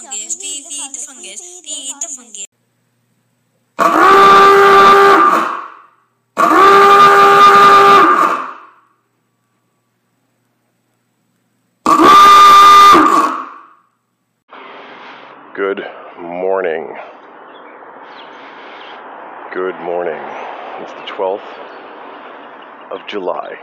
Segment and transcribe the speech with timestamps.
[0.00, 0.64] fungus, the
[1.06, 1.40] fungus,
[2.00, 2.46] the fungus.
[15.54, 15.84] Good
[16.20, 16.96] morning.
[19.52, 20.20] Good morning.
[20.80, 21.42] It's the 12th
[22.92, 23.58] of July,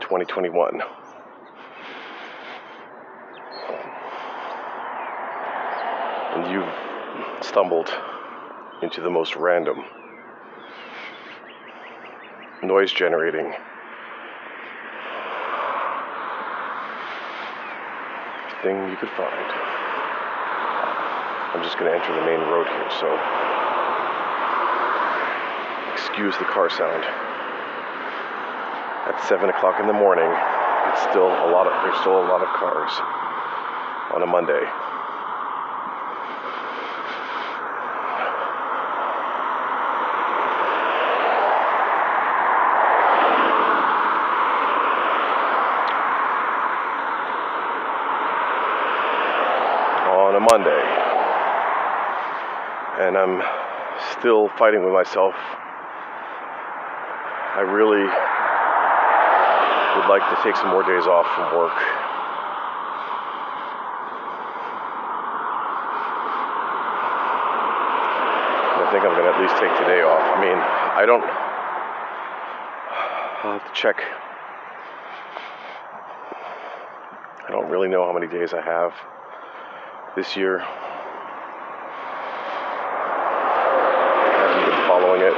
[0.00, 0.80] 2021.
[6.34, 7.92] And you've stumbled
[8.82, 9.84] into the most random,
[12.62, 13.52] noise generating,
[18.62, 19.50] thing you could find.
[21.52, 23.12] I'm just going to enter the main road here, so
[25.92, 27.04] excuse the car sound.
[29.04, 30.30] At 7 o'clock in the morning,
[30.88, 32.90] it's still a lot of, there's still a lot of cars
[34.14, 34.64] on a Monday.
[50.08, 51.02] On a Monday.
[53.00, 53.42] And I'm
[54.18, 55.34] still fighting with myself.
[57.54, 58.04] I really
[59.96, 61.76] would like to take some more days off from work.
[68.74, 70.20] I think I'm going to at least take today off.
[70.20, 71.24] I mean, I don't.
[73.44, 74.02] I'll have to check.
[77.46, 78.94] I don't really know how many days I have
[80.16, 80.60] this year.
[80.60, 80.66] I
[84.38, 85.34] haven't been following it.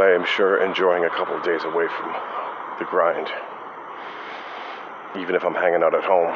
[0.00, 2.14] But I am sure enjoying a couple of days away from
[2.78, 3.28] the grind,
[5.20, 6.32] even if I'm hanging out at home.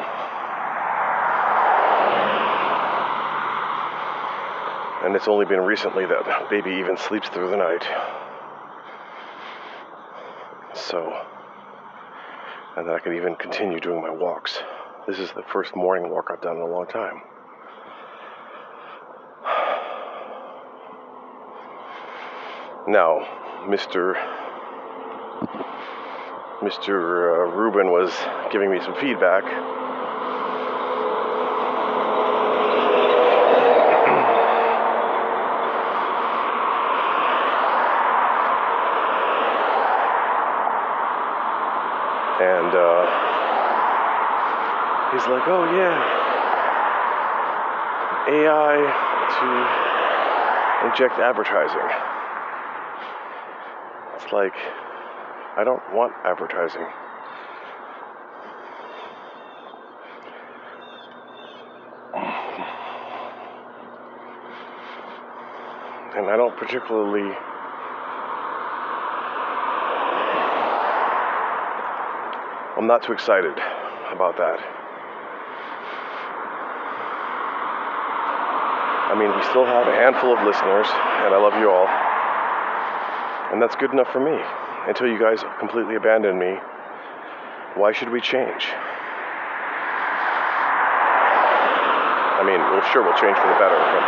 [5.03, 7.83] And it's only been recently that baby even sleeps through the night.
[10.75, 11.25] So,
[12.77, 14.59] and that I can even continue doing my walks.
[15.07, 17.19] This is the first morning walk I've done in a long time.
[22.87, 24.13] Now, Mr.
[26.61, 26.89] Mr.
[26.89, 28.13] Uh, Rubin was
[28.51, 29.43] giving me some feedback.
[42.41, 43.05] And uh,
[45.11, 45.97] he's like, oh, yeah,
[48.29, 48.77] AI
[49.39, 52.14] to inject advertising.
[54.25, 54.55] It's like,
[55.55, 56.81] I don't want advertising.
[66.17, 67.37] And I don't particularly
[72.75, 73.53] I'm not too excited
[74.09, 74.57] about that.
[79.05, 82.14] I mean, we still have a handful of listeners, and I love you all.
[83.55, 84.37] And that's good enough for me.
[84.85, 86.59] Until you guys completely abandon me,
[87.75, 88.67] why should we change?
[92.35, 94.03] I mean, well, sure, we'll change for the better, but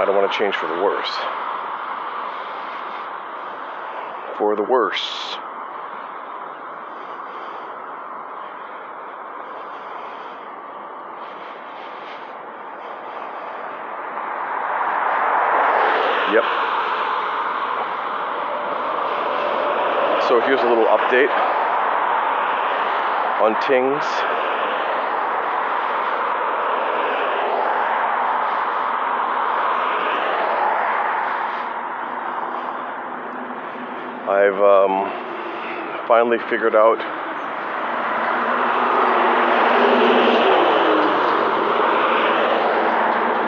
[0.00, 1.12] I don't want to change for the worse.
[4.38, 5.36] For the worse.
[16.32, 16.44] Yep.
[20.28, 21.28] So here's a little update
[23.42, 24.04] on Tings.
[34.28, 36.98] I've um, finally figured out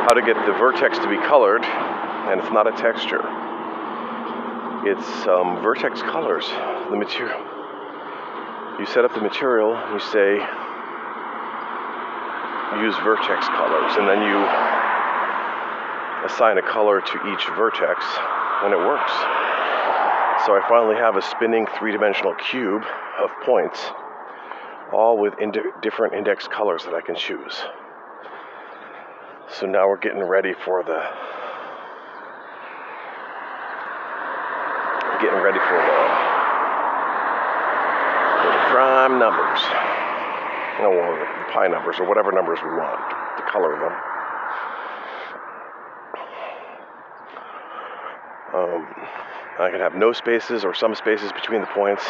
[0.04, 3.37] how to get the vertex to be colored, and it's not a texture.
[4.88, 7.36] It's um, vertex colors, the material.
[8.80, 10.40] you set up the material, you say
[12.80, 14.40] use vertex colors, and then you
[16.24, 18.02] assign a color to each vertex,
[18.64, 19.12] and it works.
[20.46, 22.82] So I finally have a spinning three dimensional cube
[23.20, 23.78] of points,
[24.90, 27.60] all with ind- different index colors that I can choose.
[29.52, 31.02] So now we're getting ready for the
[35.20, 35.98] getting ready for the,
[38.38, 39.60] for the prime numbers.
[40.78, 43.00] Know, well, the pi numbers or whatever numbers we want
[43.36, 43.92] the color of them.
[48.54, 48.86] Um,
[49.58, 52.04] I can have no spaces or some spaces between the points.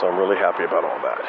[0.00, 1.20] So I'm really happy about all that.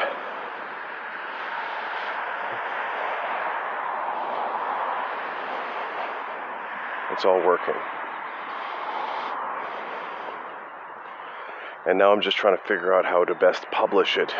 [7.13, 7.75] It's all working.
[11.85, 14.33] And now I'm just trying to figure out how to best publish it.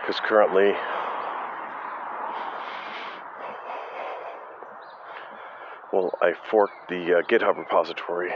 [0.00, 0.72] Because currently,
[5.92, 8.32] well, I forked the uh, GitHub repository,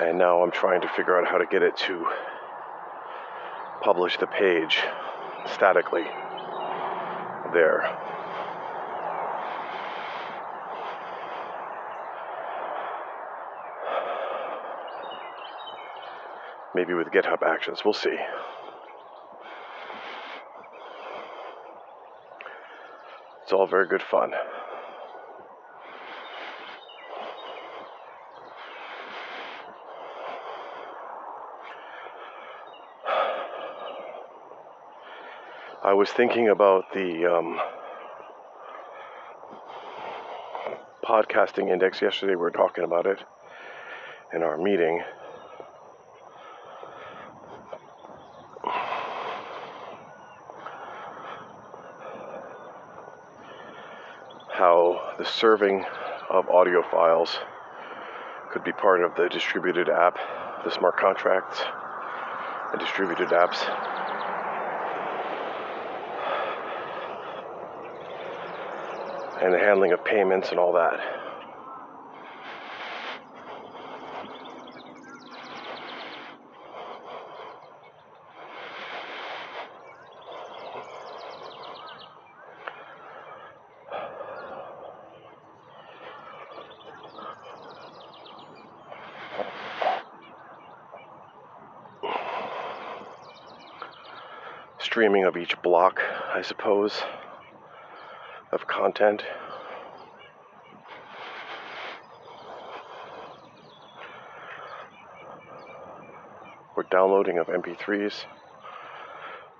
[0.00, 2.06] and now I'm trying to figure out how to get it to
[3.82, 4.82] publish the page
[5.52, 6.04] statically
[7.52, 8.13] there.
[16.74, 18.16] Maybe with GitHub Actions, we'll see.
[23.42, 24.32] It's all very good fun.
[35.84, 37.60] I was thinking about the um,
[41.04, 42.32] podcasting index yesterday.
[42.32, 43.18] We were talking about it
[44.32, 45.02] in our meeting.
[54.48, 55.84] How the serving
[56.30, 57.38] of audio files
[58.52, 60.16] could be part of the distributed app,
[60.64, 61.60] the smart contracts,
[62.72, 63.58] and distributed apps
[69.42, 71.23] and the handling of payments and all that.
[95.34, 96.00] Of each block,
[96.32, 97.02] I suppose,
[98.52, 99.24] of content.
[106.76, 108.24] or downloading of MP3s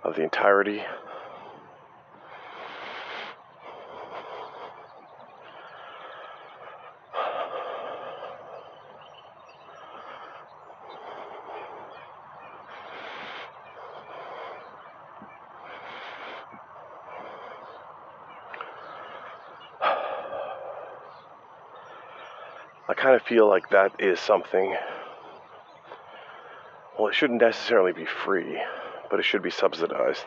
[0.02, 0.82] of the entirety.
[23.26, 24.76] Feel like that is something
[26.98, 28.60] well, it shouldn't necessarily be free,
[29.10, 30.24] but it should be subsidized.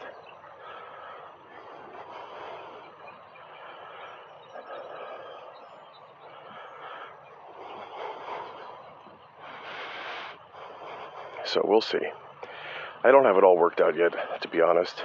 [11.46, 11.98] So we'll see.
[13.04, 15.02] I don't have it all worked out yet, to be honest.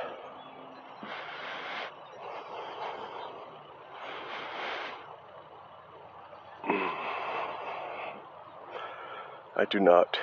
[9.62, 10.18] I do not.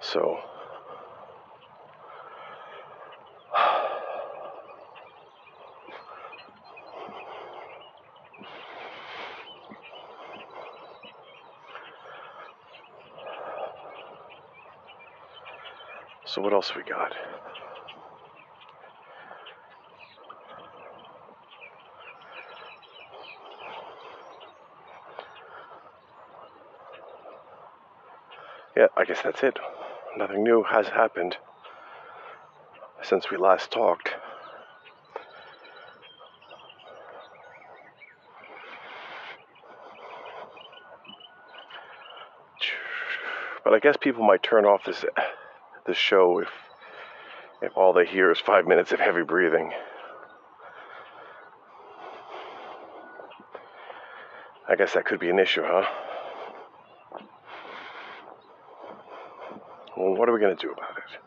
[0.00, 0.38] So,
[16.24, 17.12] so what else we got?
[28.82, 29.60] Yeah, I guess that's it.
[30.16, 31.36] Nothing new has happened
[33.00, 34.08] since we last talked.
[43.62, 45.04] But I guess people might turn off this
[45.86, 46.48] this show if
[47.62, 49.70] if all they hear is 5 minutes of heavy breathing.
[54.68, 55.84] I guess that could be an issue, huh?
[60.22, 61.18] What are we going to do about it?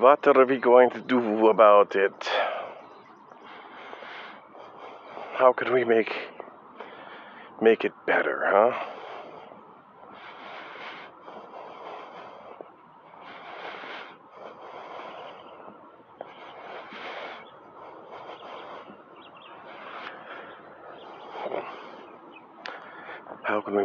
[0.00, 2.30] What are we going to do about it?
[5.34, 6.12] How can we make
[7.60, 9.01] make it better, huh?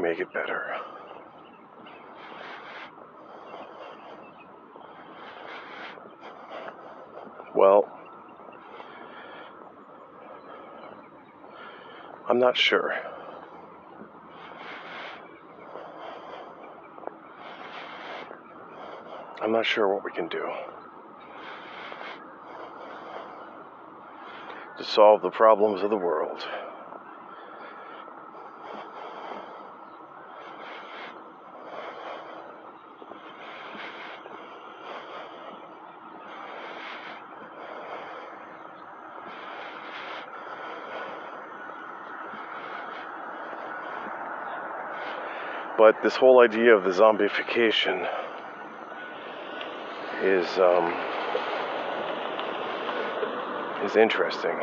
[0.08, 0.64] Make it better?
[7.54, 7.90] Well,
[12.30, 12.94] I'm not sure.
[19.42, 20.50] I'm not sure what we can do
[24.78, 26.46] to solve the problems of the world.
[45.88, 48.06] But this whole idea of the zombification
[50.22, 50.94] is um,
[53.86, 54.58] is interesting.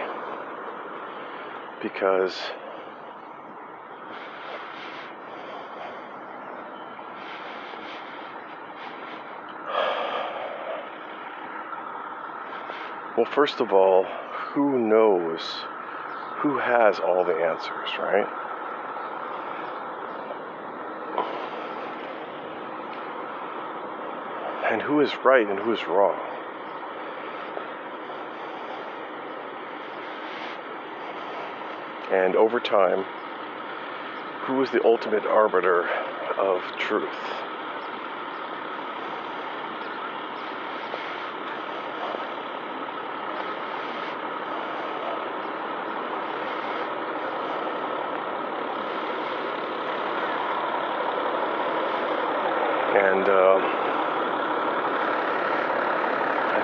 [1.80, 2.36] Because
[13.16, 14.04] well first of all
[14.52, 15.40] who knows?
[16.40, 18.43] Who has all the answers right
[24.74, 26.18] and who is right and who is wrong.
[32.10, 33.04] And over time,
[34.40, 35.88] who is the ultimate arbiter
[36.36, 37.08] of truth?
[52.96, 53.84] And um,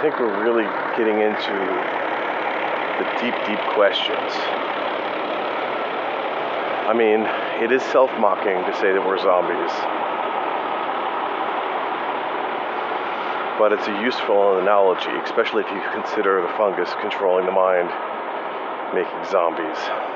[0.01, 0.65] I think we're really
[0.97, 1.53] getting into
[2.97, 4.33] the deep, deep questions.
[6.89, 7.21] I mean,
[7.63, 9.77] it is self mocking to say that we're zombies,
[13.61, 17.93] but it's a useful analogy, especially if you consider the fungus controlling the mind,
[18.97, 20.10] making zombies.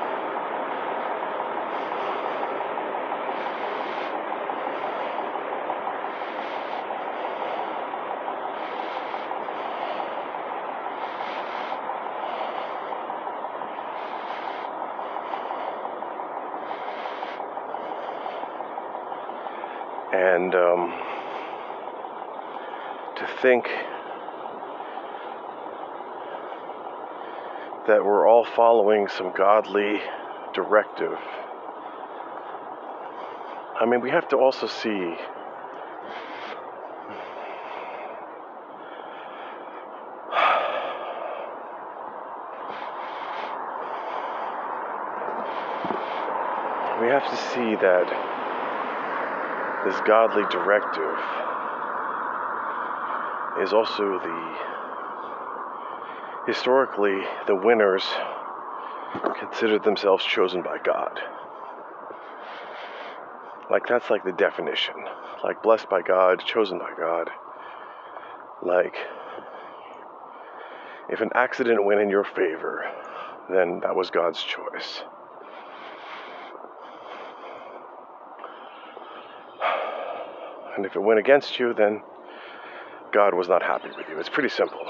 [20.15, 20.91] And um,
[23.17, 23.65] to think
[27.85, 29.99] that we're all following some godly
[30.53, 31.17] directive.
[33.77, 34.79] I mean, we have to also see
[47.01, 48.34] we have to see that
[49.85, 51.17] this godly directive
[53.61, 54.55] is also the
[56.47, 58.03] historically the winners
[59.39, 61.19] considered themselves chosen by God.
[63.69, 64.95] Like that's like the definition.
[65.43, 67.29] Like blessed by God, chosen by God.
[68.63, 68.95] Like
[71.09, 72.83] if an accident went in your favor,
[73.49, 75.03] then that was God's choice.
[80.75, 82.01] And if it went against you, then
[83.13, 84.19] God was not happy with you.
[84.19, 84.85] It's pretty simple.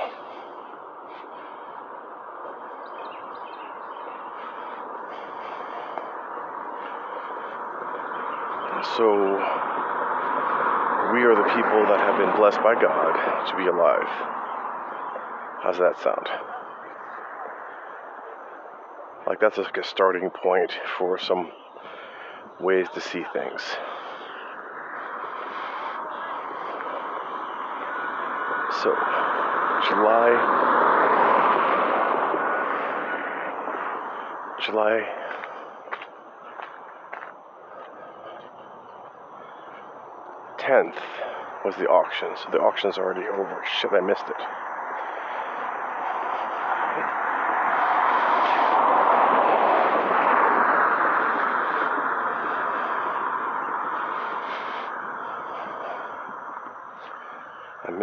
[8.98, 9.12] So,
[11.13, 14.08] we are the people that have been blessed by God to be alive.
[15.63, 16.27] How's that sound?
[19.27, 21.51] Like, that's like a starting point for some
[22.60, 23.62] ways to see things.
[28.86, 30.30] So, July,
[34.63, 35.01] July
[40.60, 40.94] 10th,
[41.65, 42.27] was the auction.
[42.36, 43.63] So the auction's already over.
[43.82, 44.64] Shit, I missed it.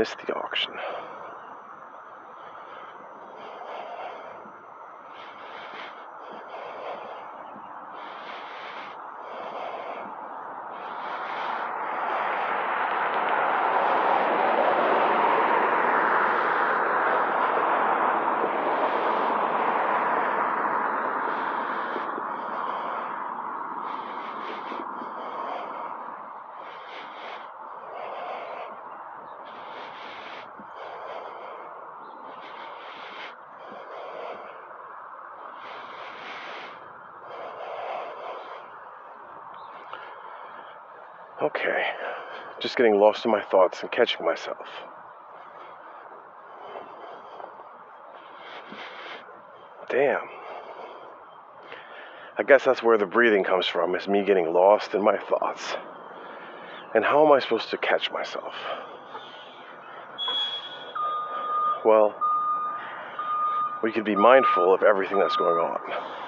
[0.02, 0.72] Missed the auction.
[41.42, 41.86] Okay,
[42.60, 44.68] just getting lost in my thoughts and catching myself.
[49.88, 50.20] Damn.
[52.38, 55.74] I guess that's where the breathing comes from, is me getting lost in my thoughts.
[56.94, 58.54] And how am I supposed to catch myself?
[61.84, 62.14] Well,
[63.82, 66.21] we could be mindful of everything that's going on.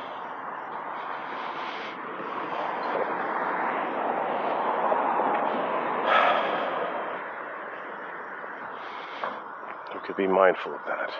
[10.26, 11.10] Be mindful of that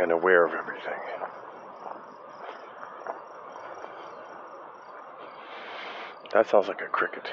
[0.00, 1.00] and aware of everything.
[6.32, 7.28] That sounds like a cricket.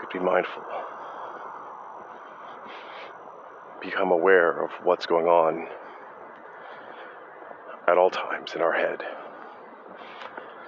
[0.00, 0.62] Could be mindful.
[3.82, 5.66] Become aware of what's going on
[7.88, 9.02] at all times in our head.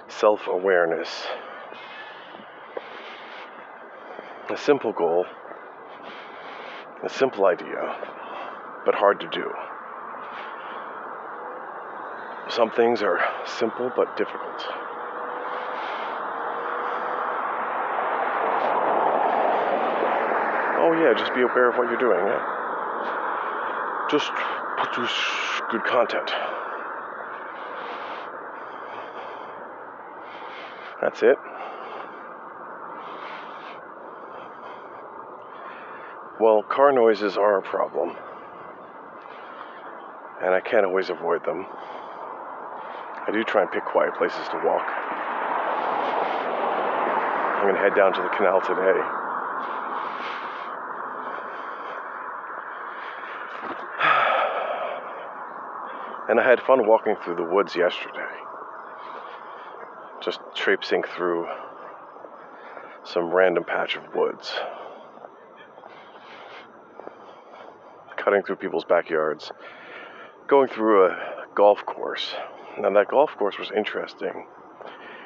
[0.07, 1.09] Self awareness.
[4.49, 5.25] A simple goal,
[7.03, 7.95] a simple idea,
[8.85, 9.51] but hard to do.
[12.49, 14.63] Some things are simple but difficult.
[20.79, 22.25] Oh yeah, just be aware of what you're doing.
[22.25, 22.56] Yeah.
[24.09, 24.31] Just
[24.77, 25.11] produce
[25.69, 26.31] good content.
[31.01, 31.37] That's it.
[36.39, 38.15] Well, car noises are a problem,
[40.41, 41.65] and I can't always avoid them.
[43.27, 44.87] I do try and pick quiet places to walk.
[47.57, 49.26] I'm gonna head down to the canal today.
[56.29, 58.27] And I had fun walking through the woods yesterday.
[60.21, 61.47] Just traipsing through
[63.05, 64.53] some random patch of woods.
[68.17, 69.51] Cutting through people's backyards.
[70.47, 72.35] Going through a golf course.
[72.79, 74.47] Now, that golf course was interesting.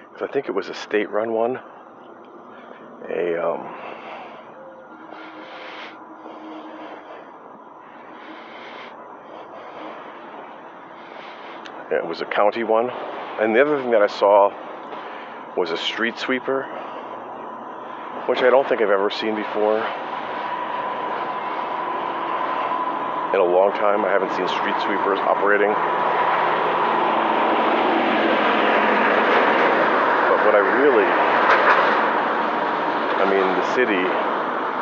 [0.04, 1.60] Because I think it was a state run one.
[3.10, 3.76] A, um,
[11.92, 12.90] It was a county one.
[12.90, 14.54] And the other thing that I saw
[15.58, 16.64] was a street sweeper,
[18.28, 19.78] which I don't think I've ever seen before.
[23.36, 25.72] In a long time, I haven't seen street sweepers operating.
[30.32, 31.08] But what I really,
[33.20, 34.00] I mean, the city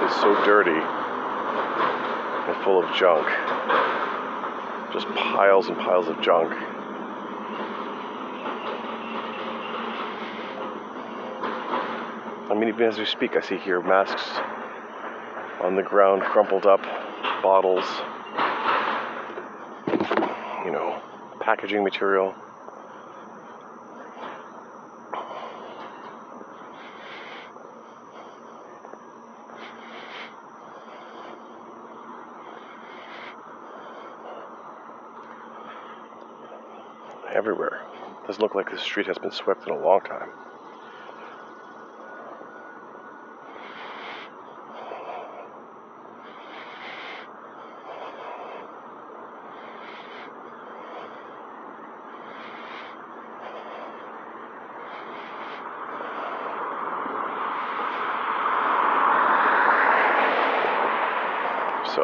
[0.06, 3.26] is so dirty and full of junk.
[4.94, 6.54] Just piles and piles of junk.
[12.60, 14.22] Mean, even as we speak, I see here masks
[15.62, 16.82] on the ground, crumpled up,
[17.42, 17.86] bottles,
[20.66, 21.02] you know,
[21.40, 22.36] packaging material.
[37.34, 37.86] Everywhere.
[38.28, 40.32] Doesn't look like this street has been swept in a long time.
[61.96, 62.04] So,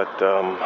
[0.00, 0.58] but um,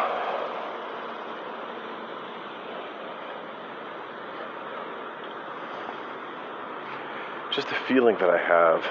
[7.51, 8.81] just the feeling that I have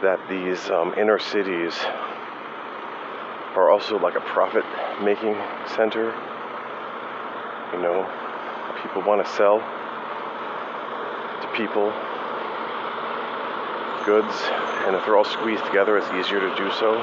[0.00, 1.74] that these um, inner cities
[3.54, 4.64] are also like a profit
[5.02, 5.36] making
[5.76, 6.06] center.
[7.74, 8.10] You know,
[8.82, 9.58] people want to sell
[11.42, 11.92] to people
[14.06, 14.34] goods,
[14.86, 17.00] and if they're all squeezed together, it's easier to do so.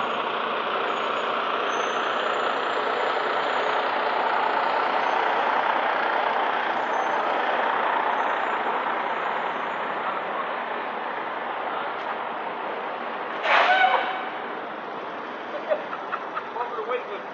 [16.45, 17.25] I'm over the weight limit.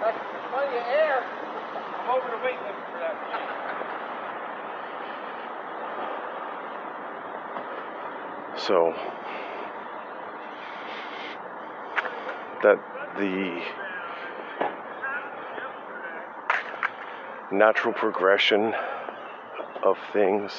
[0.00, 0.18] That's
[0.50, 1.22] plenty of air.
[2.00, 3.14] I'm over the weight limit for that.
[8.56, 8.94] So
[12.64, 12.78] that
[13.18, 13.60] the
[17.66, 18.74] natural progression
[19.82, 20.52] of things.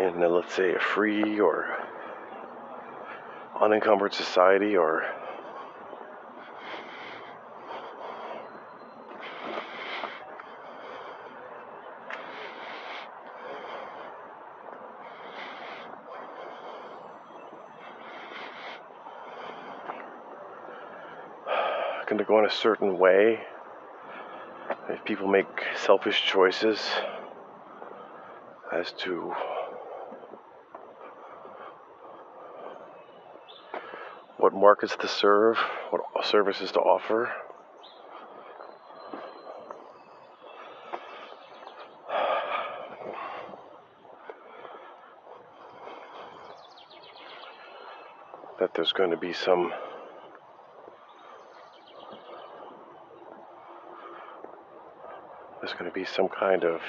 [0.00, 1.76] In, let's say, a free or
[3.60, 5.04] unencumbered society or
[22.32, 23.38] going a certain way
[24.88, 25.44] if people make
[25.76, 26.80] selfish choices
[28.72, 29.34] as to
[34.38, 35.58] what markets to serve,
[35.90, 37.30] what services to offer.
[48.58, 49.70] That there's going to be some
[55.72, 56.80] there's going to be some kind of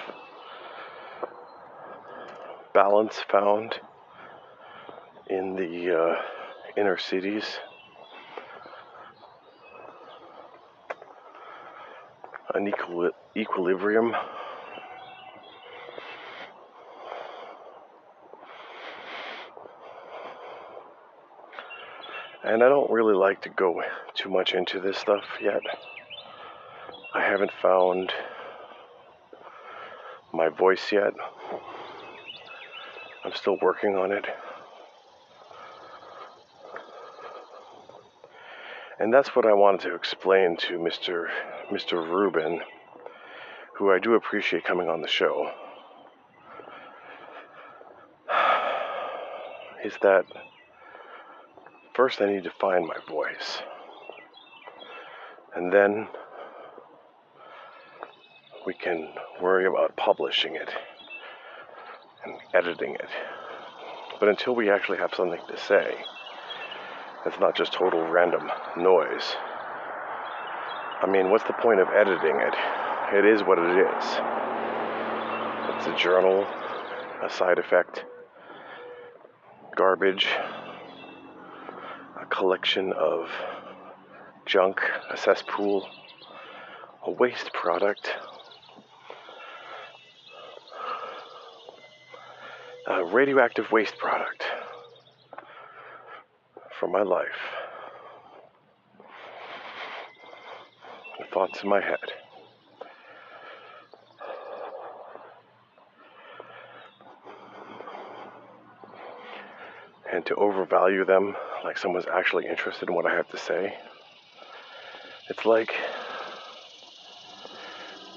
[2.73, 3.75] balance found
[5.29, 6.15] in the uh,
[6.75, 7.45] inner cities.
[12.53, 14.13] An equili- equilibrium.
[22.43, 23.81] And I don't really like to go
[24.13, 25.61] too much into this stuff yet.
[27.13, 28.11] I haven't found
[30.43, 31.13] my voice yet.
[33.23, 34.25] I'm still working on it.
[38.99, 41.27] And that's what I wanted to explain to Mr.
[41.71, 41.93] Mr.
[41.93, 42.61] Rubin,
[43.75, 45.49] who I do appreciate coming on the show.
[49.85, 50.25] Is that
[51.95, 53.61] first I need to find my voice.
[55.55, 56.07] And then
[58.65, 59.09] we can
[59.41, 60.69] worry about publishing it
[62.23, 63.09] and editing it.
[64.19, 65.95] But until we actually have something to say,
[67.25, 69.35] it's not just total random noise.
[71.01, 72.53] I mean, what's the point of editing it?
[73.13, 74.05] It is what it is.
[75.75, 76.47] It's a journal,
[77.21, 78.05] a side effect,
[79.75, 80.27] garbage,
[82.19, 83.29] a collection of
[84.45, 85.87] junk, a cesspool,
[87.05, 88.09] a waste product,
[92.87, 94.43] a radioactive waste product
[96.79, 97.27] from my life.
[101.19, 101.99] The thoughts in my head.
[110.11, 113.75] And to overvalue them like someone's actually interested in what I have to say.
[115.29, 115.73] It's like,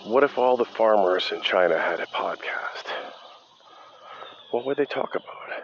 [0.04, 2.85] what if all the farmers in China had a podcast?
[4.66, 5.62] What they talk about?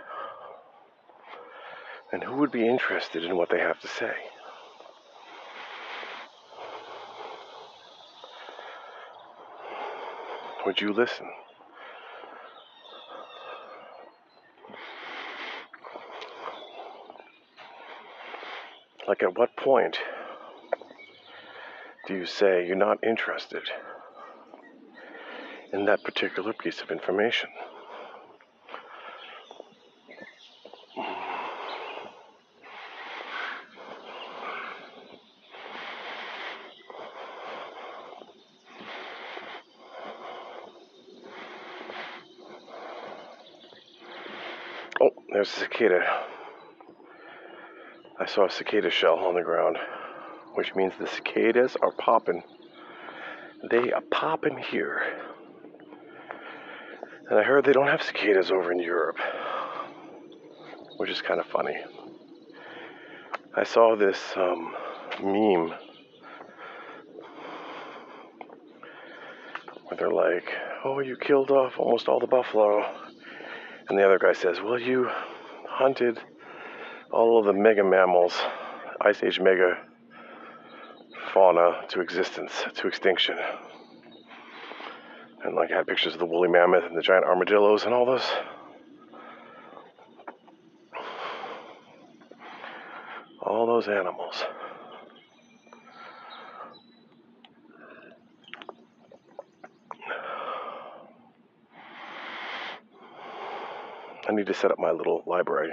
[2.12, 4.12] And who would be interested in what they have to say?
[10.64, 11.26] Would you listen?
[19.08, 19.98] Like, at what point
[22.06, 23.64] do you say you're not interested
[25.72, 27.50] in that particular piece of information?
[45.02, 45.10] Oh,
[45.42, 46.04] there's a cicada.
[48.16, 49.76] I saw a cicada shell on the ground,
[50.54, 52.44] which means the cicadas are popping.
[53.68, 55.02] They are popping here.
[57.28, 59.18] And I heard they don't have cicadas over in Europe,
[60.98, 61.76] which is kind of funny.
[63.56, 64.72] I saw this um,
[65.24, 65.74] meme
[69.86, 70.48] where they're like,
[70.84, 72.84] Oh, you killed off almost all the buffalo.
[73.88, 75.10] And the other guy says, Well, you
[75.72, 76.20] hunted
[77.10, 78.38] all of the mega mammals,
[79.00, 79.78] Ice Age mega
[81.32, 83.36] fauna to existence, to extinction.
[85.44, 88.06] And like I had pictures of the woolly mammoth and the giant armadillos and all
[88.06, 88.30] those.
[93.40, 94.44] All those animals.
[104.32, 105.72] I need to set up my little library.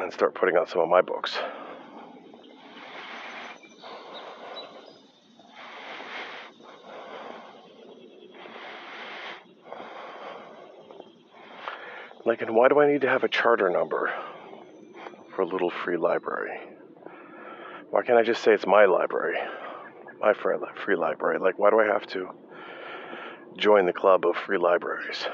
[0.00, 1.36] And start putting out some of my books.
[12.24, 14.14] Like, and why do I need to have a charter number
[15.34, 16.60] for a little free library?
[17.90, 19.38] Why can't I just say it's my library?
[20.20, 21.38] My free, free library.
[21.38, 22.30] Like, why do I have to
[23.56, 25.26] join the club of free libraries?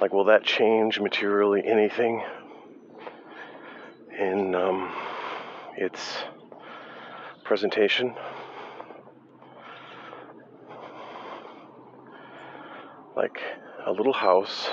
[0.00, 2.22] Like, will that change materially anything
[4.18, 4.92] in um,
[5.76, 6.18] its
[7.44, 8.14] presentation?
[13.14, 13.38] Like
[13.84, 14.70] a little house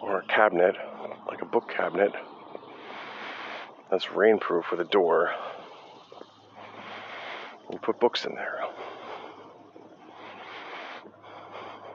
[0.00, 0.74] or a cabinet,
[1.28, 2.12] like a book cabinet
[3.94, 5.30] that's rainproof with a door.
[7.70, 8.58] You put books in there.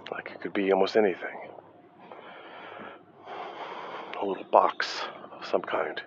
[0.09, 1.49] Like it could be almost anything.
[4.21, 5.01] A little box
[5.33, 6.01] of some kind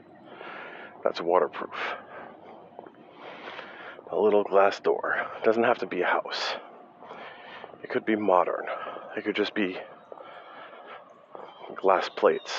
[1.04, 1.76] that's waterproof.
[4.10, 5.16] A little glass door.
[5.36, 6.54] It doesn't have to be a house.
[7.82, 8.64] It could be modern.
[9.14, 9.76] It could just be
[11.76, 12.54] glass plates.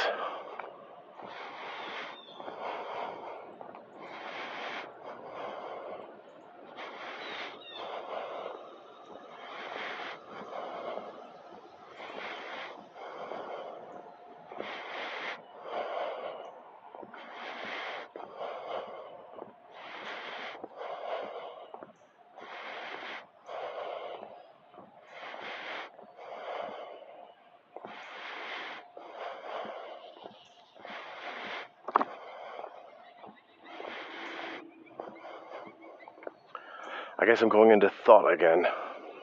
[37.34, 38.68] Guess I'm going into thought again.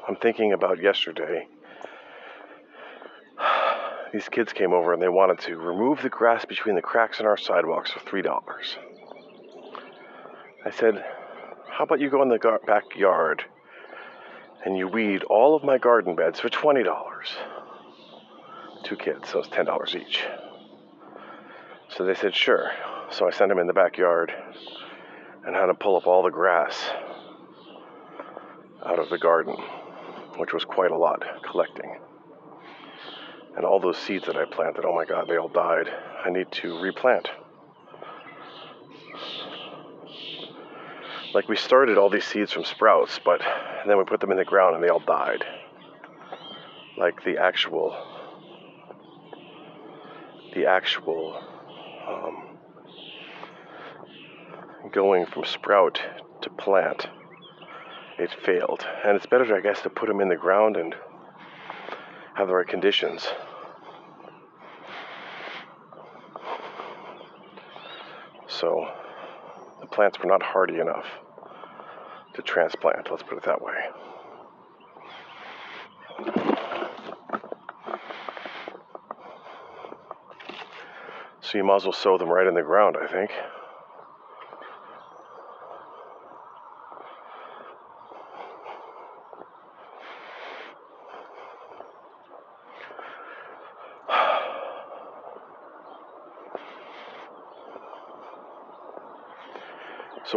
[0.09, 1.47] I'm thinking about yesterday.
[4.13, 7.27] These kids came over and they wanted to remove the grass between the cracks in
[7.27, 8.77] our sidewalks for $3.
[10.65, 11.05] I said,
[11.69, 13.45] How about you go in the gar- backyard
[14.65, 16.85] and you weed all of my garden beds for $20?
[18.83, 20.25] Two kids, so it's $10 each.
[21.91, 22.73] So they said, Sure.
[23.13, 24.35] So I sent them in the backyard
[25.47, 26.91] and had them pull up all the grass
[28.85, 29.57] out of the garden,
[30.37, 31.99] which was quite a lot collecting.
[33.57, 35.89] And all those seeds that I planted, oh my god, they all died.
[36.25, 37.29] I need to replant.
[41.35, 43.41] Like we started all these seeds from sprouts, but
[43.87, 45.45] then we put them in the ground and they all died.
[46.97, 47.97] Like the actual,
[50.55, 51.41] the actual
[52.09, 52.59] um,
[54.93, 56.01] going from sprout
[56.43, 57.09] to plant
[58.21, 58.87] it failed.
[59.05, 60.95] And it's better, I guess, to put them in the ground and
[62.35, 63.27] have the right conditions.
[68.49, 68.87] So
[69.81, 71.07] the plants were not hardy enough
[72.35, 73.75] to to transplant, let's put it that way.
[81.43, 83.31] So you might as well sow them right in the ground, I think.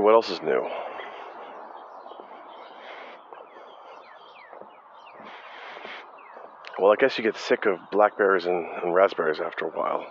[0.04, 0.68] What else is new?
[6.78, 10.06] Well, I guess you get sick of blackberries and, and raspberries after a while.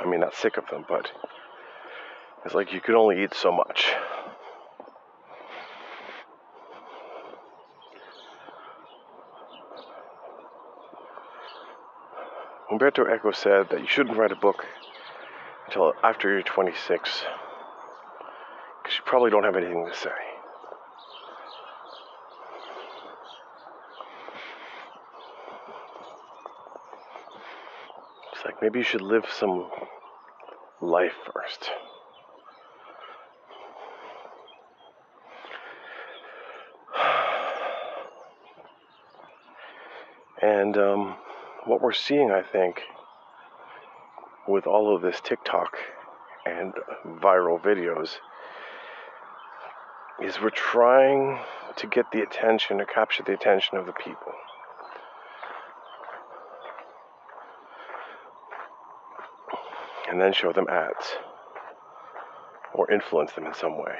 [0.00, 1.08] I mean, not sick of them, but
[2.44, 3.92] it's like you can only eat so much.
[12.72, 14.66] Umberto Eco said that you shouldn't write a book
[15.78, 17.24] until after you're 26
[18.82, 20.10] because you probably don't have anything to say.
[28.32, 29.70] It's like maybe you should live some
[30.80, 31.70] life first.
[40.40, 41.16] And um,
[41.64, 42.82] what we're seeing, I think,
[44.48, 45.76] with all of this TikTok
[46.46, 46.72] and
[47.06, 48.16] viral videos
[50.22, 51.38] is we're trying
[51.76, 54.32] to get the attention, to capture the attention of the people.
[60.10, 61.16] And then show them ads
[62.72, 63.94] or influence them in some way.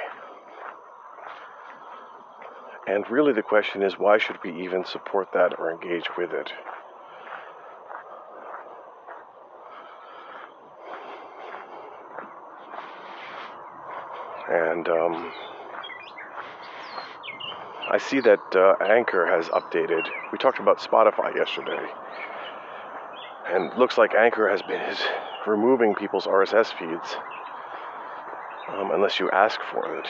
[2.87, 6.51] And really, the question is why should we even support that or engage with it?
[14.59, 15.33] And um,
[17.91, 20.09] I see that uh, Anchor has updated.
[20.33, 21.87] We talked about Spotify yesterday,
[23.47, 24.99] and looks like Anchor has been is
[25.47, 27.17] removing people's RSS feeds
[28.69, 30.09] um, unless you ask for it.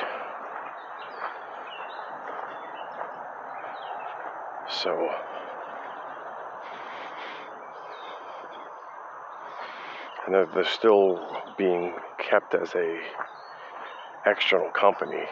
[4.70, 5.08] So.
[10.26, 13.00] And they're, they're still being kept as a
[14.30, 15.24] external company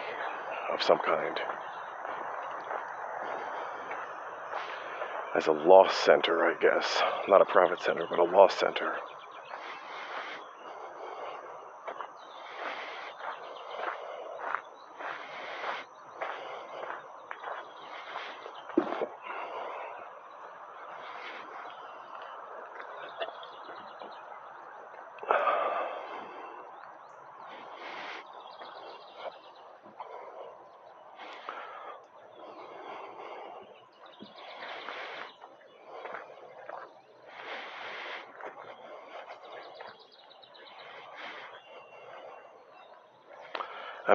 [0.73, 1.39] of some kind.
[5.35, 7.01] As a loss center, I guess.
[7.27, 8.93] Not a profit center, but a loss center.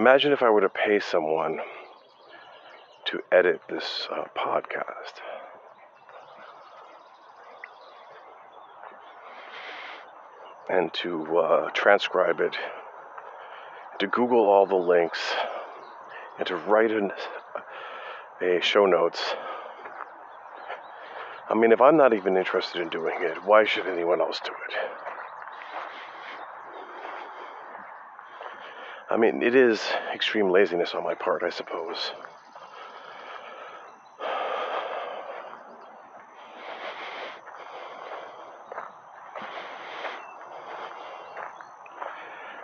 [0.02, 1.60] Imagine if I were to pay someone
[3.04, 5.20] to edit this uh, podcast.
[10.68, 12.56] And to uh, transcribe it,
[14.00, 15.20] to Google all the links,
[16.36, 17.12] and to write in
[18.40, 19.36] a show notes.
[21.48, 24.50] I mean, if I'm not even interested in doing it, why should anyone else do
[24.50, 25.01] it?
[29.22, 29.80] Mean, it is
[30.12, 32.10] extreme laziness on my part, I suppose.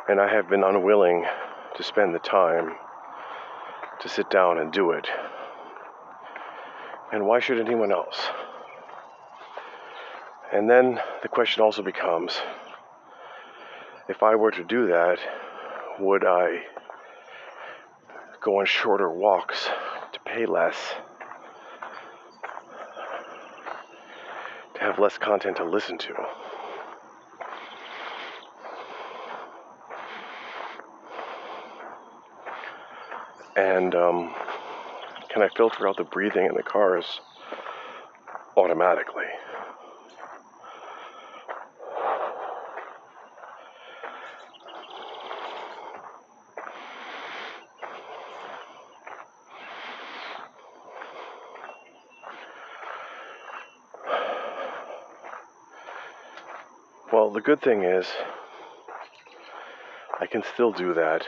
[0.08, 1.24] And I have been unwilling
[1.76, 2.74] to spend the time
[4.00, 5.06] to sit down and do it.
[7.12, 8.18] And why should anyone else?
[10.52, 12.40] And then the question also becomes
[14.08, 15.18] if I were to do that,
[16.00, 16.62] would I
[18.40, 19.68] go on shorter walks
[20.12, 20.76] to pay less,
[24.74, 26.14] to have less content to listen to?
[33.56, 34.34] And um,
[35.28, 37.20] can I filter out the breathing in the cars
[38.56, 39.24] automatically?
[57.10, 58.06] Well, the good thing is,
[60.18, 61.24] I can still do that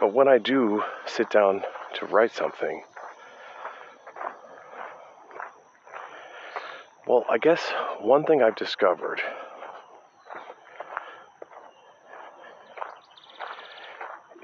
[0.00, 1.62] But when I do sit down
[1.94, 2.82] to write something,
[7.06, 7.60] well, I guess
[8.00, 9.20] one thing I've discovered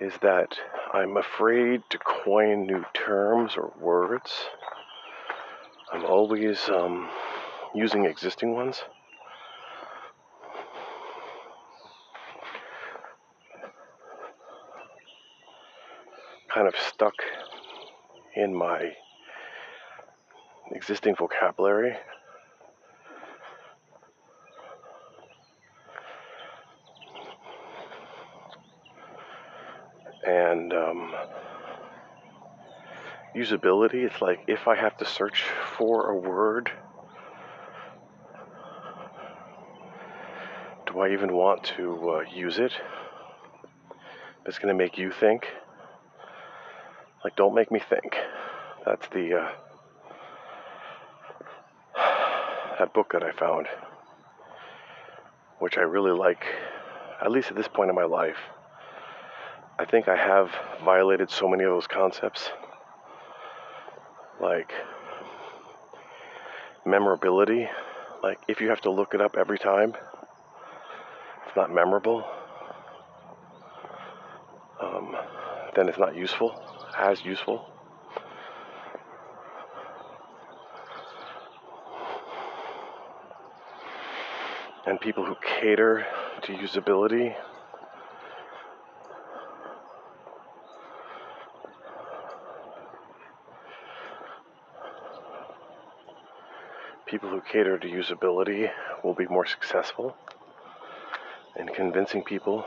[0.00, 0.58] is that
[0.92, 4.32] I'm afraid to coin new terms or words.
[5.92, 7.08] I'm always um,
[7.74, 8.82] using existing ones.
[16.52, 17.14] Kind of stuck
[18.34, 18.92] in my
[20.72, 21.96] existing vocabulary.
[30.26, 31.14] And um,
[33.34, 35.44] usability, it's like if I have to search
[35.76, 36.70] for a word,
[41.00, 42.72] do I even want to uh, use it?
[44.44, 45.46] It's going to make you think.
[47.24, 48.16] Like, don't make me think.
[48.84, 49.50] That's the uh,
[52.78, 53.66] that book that I found,
[55.58, 56.44] which I really like,
[57.22, 58.38] at least at this point in my life.
[59.78, 60.50] I think I have
[60.84, 62.50] violated so many of those concepts,
[64.38, 64.72] like
[66.84, 67.68] memorability.
[68.22, 69.94] Like, if you have to look it up every time,
[71.50, 72.24] it's not memorable,
[74.80, 75.16] um,
[75.74, 76.54] then it's not useful,
[76.96, 77.68] as useful.
[84.86, 86.06] And people who cater
[86.42, 87.34] to usability
[97.06, 98.70] people who cater to usability
[99.02, 100.16] will be more successful
[101.60, 102.64] in convincing people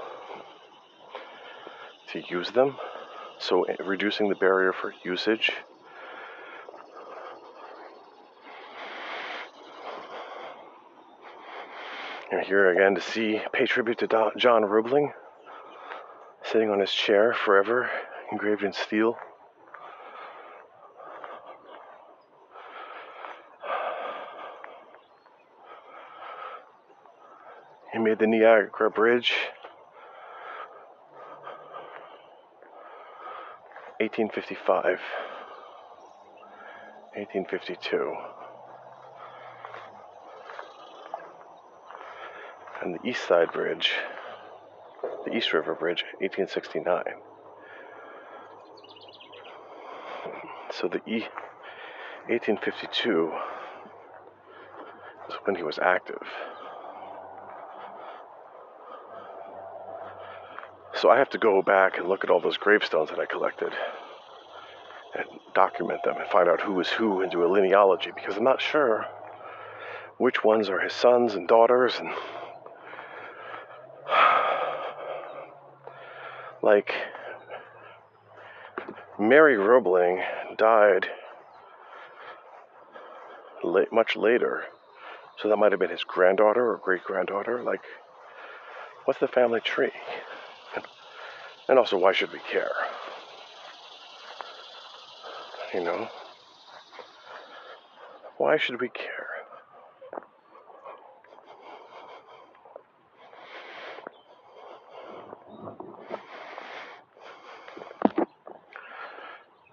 [2.11, 2.77] to use them.
[3.39, 5.51] So, reducing the barrier for usage.
[12.31, 15.11] You're here again to see, pay tribute to John Roebling,
[16.43, 17.89] sitting on his chair forever,
[18.31, 19.17] engraved in steel.
[28.13, 29.33] He the Niagara Bridge.
[33.99, 34.99] 1855,
[37.15, 38.13] 1852,
[42.83, 43.93] and the East Side Bridge,
[45.25, 47.03] the East River Bridge, 1869.
[50.69, 51.25] So the E,
[52.29, 53.33] 1852
[55.29, 56.21] is when he was active.
[61.03, 63.73] So I have to go back and look at all those gravestones that I collected
[65.13, 68.45] and document them and find out who is who and do a linealogy because I'm
[68.45, 69.05] not sure
[70.17, 72.07] which ones are his sons and daughters and
[76.61, 76.93] like
[79.19, 80.21] Mary Roebling
[80.57, 81.09] died
[83.61, 84.63] late, much later.
[85.39, 87.61] So that might have been his granddaughter or great granddaughter.
[87.61, 87.81] Like,
[89.03, 89.91] what's the family tree?
[91.69, 92.71] And also, why should we care?
[95.73, 96.07] You know?
[98.37, 99.27] Why should we care?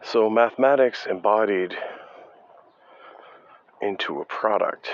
[0.03, 1.77] So, mathematics embodied
[3.81, 4.89] into a product,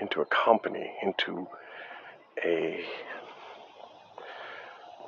[0.00, 1.48] into a company, into
[2.44, 2.84] a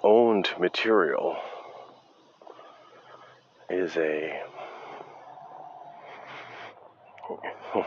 [0.07, 1.37] owned material
[3.69, 4.41] is a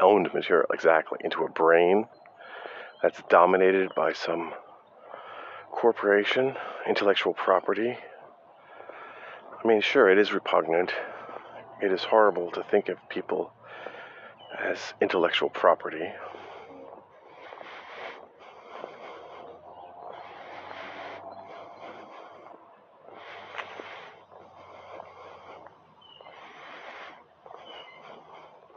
[0.00, 2.04] owned material exactly into a brain
[3.02, 4.52] that's dominated by some
[5.70, 6.54] corporation,
[6.86, 7.96] intellectual property.
[9.64, 10.92] I mean, sure, it is repugnant.
[11.80, 13.50] It is horrible to think of people
[14.58, 16.06] as intellectual property.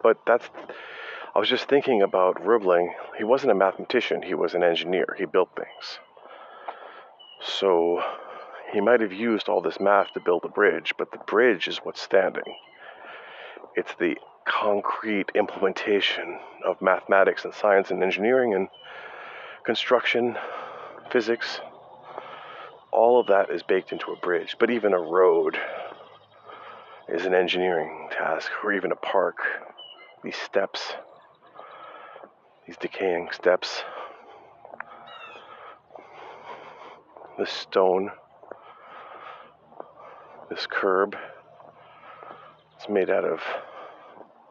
[0.09, 0.49] But that's,
[1.35, 2.95] I was just thinking about Roebling.
[3.19, 5.15] He wasn't a mathematician, he was an engineer.
[5.19, 5.99] He built things.
[7.39, 8.01] So
[8.73, 11.77] he might have used all this math to build the bridge, but the bridge is
[11.83, 12.55] what's standing.
[13.75, 18.67] It's the concrete implementation of mathematics and science and engineering and
[19.63, 20.39] construction,
[21.11, 21.59] physics,
[22.91, 25.59] all of that is baked into a bridge, but even a road
[27.11, 29.37] is an engineering task, or even a park.
[30.23, 30.93] These steps,
[32.67, 33.83] these decaying steps,
[37.37, 38.11] this stone,
[40.49, 41.15] this curb.
[42.75, 43.39] It's made out of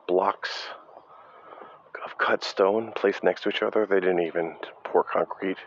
[0.07, 0.51] blocks
[2.05, 3.87] of cut stone placed next to each other.
[3.87, 5.59] They didn't even pour concrete.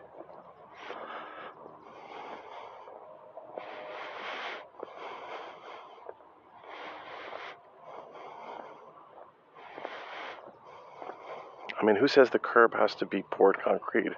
[11.82, 14.12] I mean, who says the curb has to be poured concrete?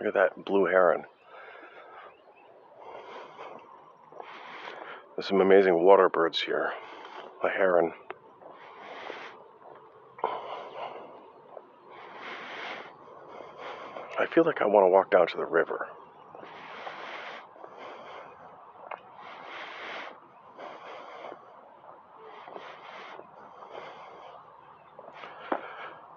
[0.00, 1.04] Look at that blue heron.
[5.14, 6.72] There's some amazing water birds here.
[7.44, 7.92] A heron.
[14.34, 15.88] Feel like I want to walk down to the river.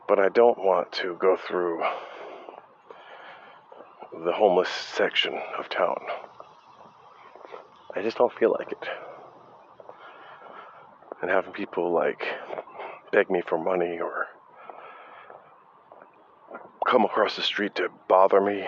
[0.07, 1.81] But I don't want to go through
[4.25, 5.97] the homeless section of town.
[7.95, 8.87] I just don't feel like it.
[11.21, 12.23] And having people like
[13.11, 14.22] beg me for money or
[16.93, 18.63] come across the street to bother me,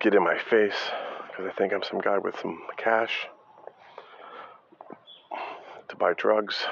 [0.00, 0.88] get in my face
[1.26, 3.26] because I think I'm some guy with some cash
[5.90, 6.64] to buy drugs.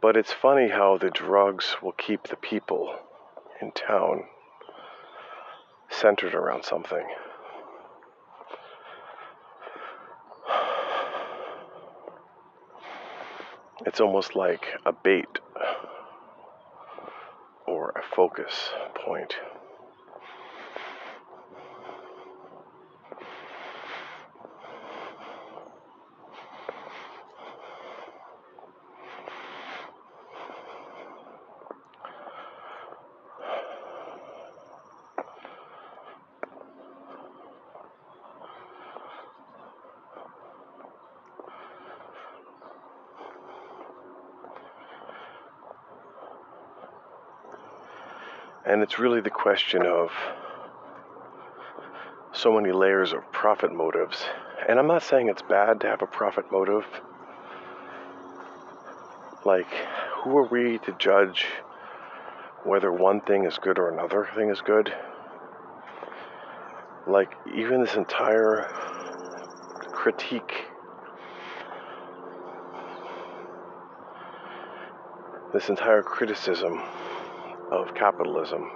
[0.00, 2.94] But it's funny how the drugs will keep the people
[3.60, 4.22] in town
[5.90, 7.04] centered around something.
[13.88, 15.38] It's almost like a bait
[17.66, 19.34] or a focus point.
[48.88, 50.10] It's really the question of
[52.32, 54.24] so many layers of profit motives.
[54.66, 56.86] And I'm not saying it's bad to have a profit motive.
[59.44, 59.68] Like,
[60.22, 61.48] who are we to judge
[62.64, 64.90] whether one thing is good or another thing is good?
[67.06, 68.62] Like, even this entire
[69.92, 70.64] critique,
[75.52, 76.80] this entire criticism
[77.70, 78.70] of capitalism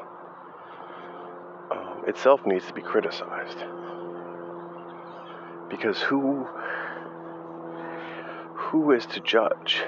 [1.70, 3.58] um, itself needs to be criticized.
[5.70, 6.46] Because who
[8.54, 9.82] who is to judge?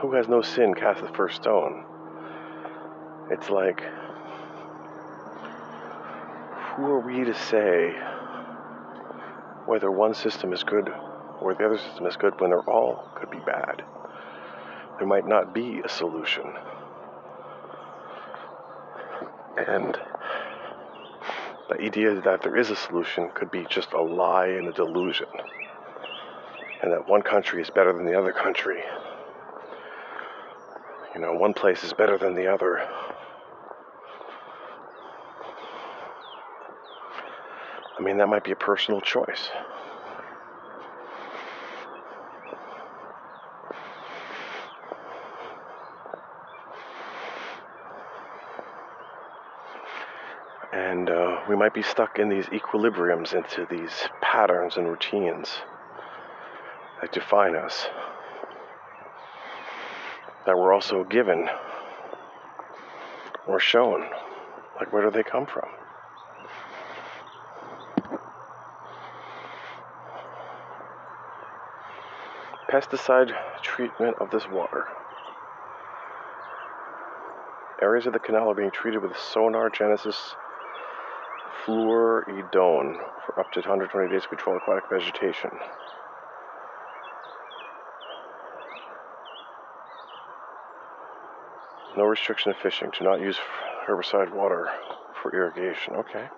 [0.00, 1.84] Who has no sin cast the first stone?
[3.30, 3.82] It's like
[6.76, 7.94] who are we to say
[9.66, 10.90] whether one system is good
[11.40, 13.82] or the other system is good when they're all could be bad?
[14.98, 16.44] There might not be a solution.
[19.56, 19.98] And
[21.68, 25.28] the idea that there is a solution could be just a lie and a delusion.
[26.82, 28.82] And that one country is better than the other country.
[31.14, 32.86] You know, one place is better than the other.
[37.98, 39.48] I mean, that might be a personal choice.
[50.72, 55.48] And uh, we might be stuck in these equilibriums into these patterns and routines
[57.00, 57.86] that define us,
[60.44, 61.48] that we're also given
[63.46, 64.04] or shown.
[64.78, 65.68] Like, where do they come from?
[72.68, 73.32] Pesticide
[73.62, 74.86] treatment of this water.
[77.80, 80.34] Areas of the canal are being treated with sonar genesis
[81.66, 82.96] fluoridone
[83.26, 85.50] for up to 120 days to control aquatic vegetation.
[91.96, 92.90] No restriction of fishing.
[92.96, 93.36] Do not use
[93.88, 94.68] herbicide water
[95.22, 95.94] for irrigation.
[95.96, 96.28] Okay.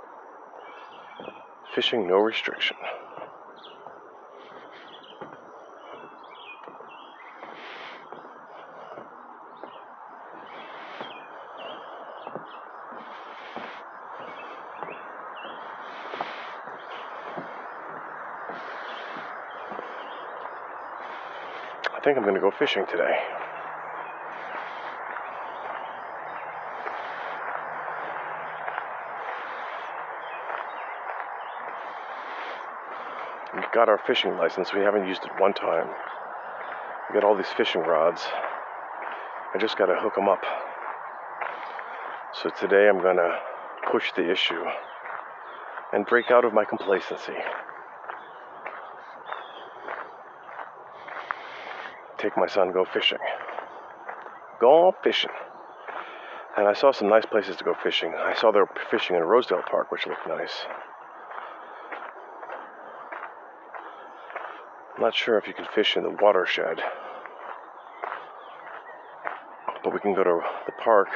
[1.74, 2.76] Fishing, no restriction.
[22.08, 23.18] Think I'm going to go fishing today.
[33.54, 34.72] We got our fishing license.
[34.72, 35.88] We haven't used it one time.
[37.10, 38.22] We got all these fishing rods.
[38.24, 40.42] I just got to hook them up.
[42.42, 43.38] So today I'm going to
[43.92, 44.64] push the issue
[45.92, 47.36] and break out of my complacency.
[52.18, 53.18] Take my son go fishing.
[54.60, 55.30] Go fishing.
[56.56, 58.12] And I saw some nice places to go fishing.
[58.16, 60.66] I saw they were fishing in Rosedale Park, which looked nice.
[64.96, 66.80] I'm not sure if you can fish in the watershed,
[69.84, 71.10] but we can go to the park,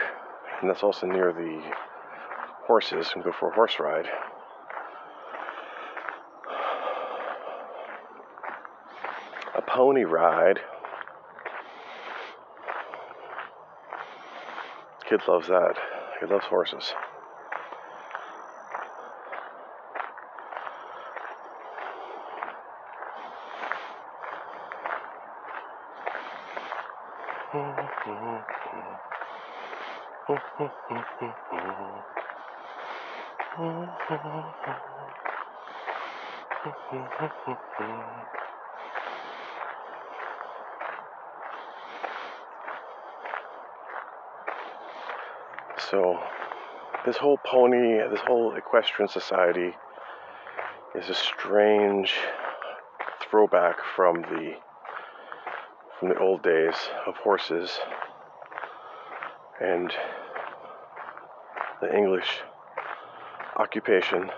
[0.61, 1.61] and that's also near the
[2.65, 4.07] horses, and go for a horse ride.
[9.57, 10.61] A pony ride.
[15.13, 15.75] Kid loves that.
[16.21, 16.95] He loves horses.
[47.05, 49.75] This whole pony, this whole equestrian society
[50.95, 52.15] is a strange
[53.29, 54.55] throwback from the
[55.99, 56.75] from the old days
[57.07, 57.79] of horses
[59.61, 59.93] and
[61.81, 62.41] the English
[63.57, 64.31] occupation.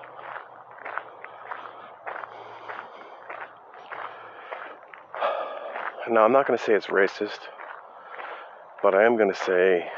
[6.10, 7.38] Now, I'm not going to say it's racist,
[8.82, 9.88] but I am going to say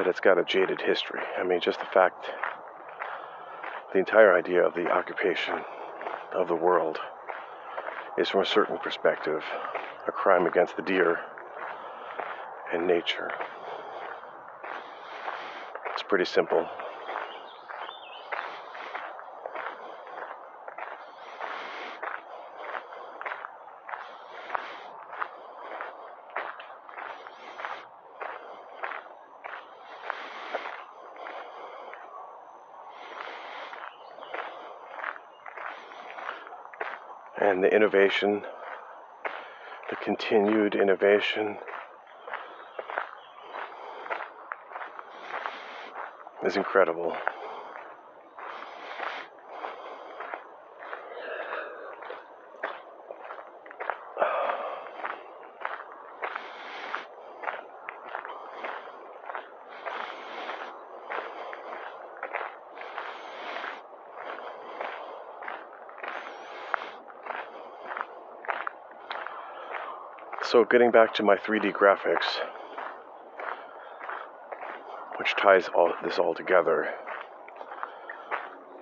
[0.00, 1.20] that it's got a jaded history.
[1.38, 2.24] I mean, just the fact,
[3.92, 5.56] the entire idea of the occupation
[6.32, 6.98] of the world
[8.16, 9.42] is, from a certain perspective,
[10.08, 11.18] a crime against the deer
[12.72, 13.30] and nature.
[15.92, 16.66] It's pretty simple.
[37.60, 38.40] And the innovation,
[39.90, 41.58] the continued innovation
[46.46, 47.14] is incredible.
[70.60, 72.26] So, getting back to my 3D graphics,
[75.16, 76.92] which ties all this all together,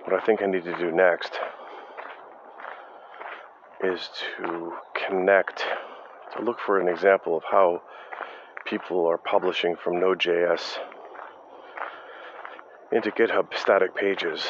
[0.02, 1.38] what I think I need to do next
[3.84, 4.72] is to
[5.06, 5.66] connect,
[6.36, 7.82] to look for an example of how
[8.64, 10.78] people are publishing from Node.js
[12.90, 14.48] into GitHub static pages.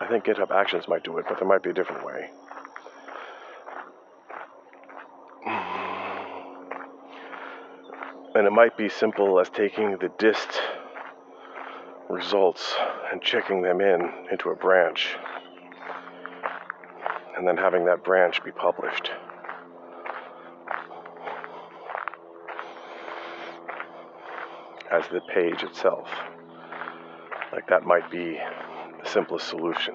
[0.00, 2.30] I think GitHub Actions might do it, but there might be a different way.
[8.44, 10.60] And it might be simple as taking the dist
[12.10, 12.74] results
[13.10, 15.16] and checking them in into a branch
[17.38, 19.10] and then having that branch be published.
[24.92, 26.10] As the page itself.
[27.50, 28.38] Like that might be
[29.02, 29.94] the simplest solution.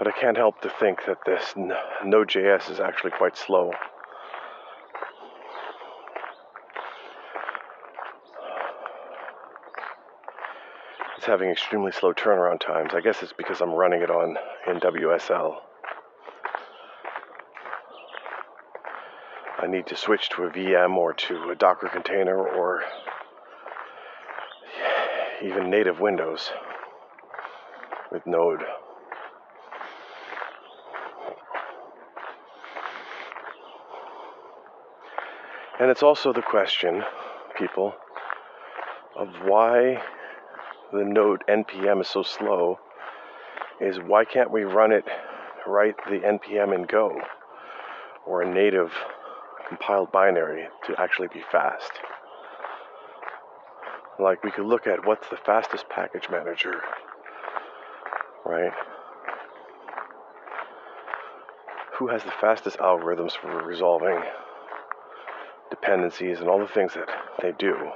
[0.00, 1.52] But I can't help to think that this
[2.02, 3.70] Node.js is actually quite slow.
[11.18, 12.92] It's having extremely slow turnaround times.
[12.94, 15.56] I guess it's because I'm running it on in WSL.
[19.58, 22.84] I need to switch to a VM or to a Docker container or
[25.42, 26.52] even native Windows
[28.10, 28.64] with Node.
[35.80, 37.02] And it's also the question,
[37.58, 37.94] people,
[39.16, 40.02] of why
[40.92, 42.78] the node npm is so slow
[43.80, 45.06] is why can't we run it
[45.66, 47.18] write the npm in go?
[48.26, 48.92] Or a native
[49.68, 51.92] compiled binary to actually be fast.
[54.18, 56.82] Like we could look at what's the fastest package manager
[58.44, 58.72] right?
[61.98, 64.22] Who has the fastest algorithms for resolving
[65.80, 67.08] dependencies and all the things that
[67.40, 67.90] they do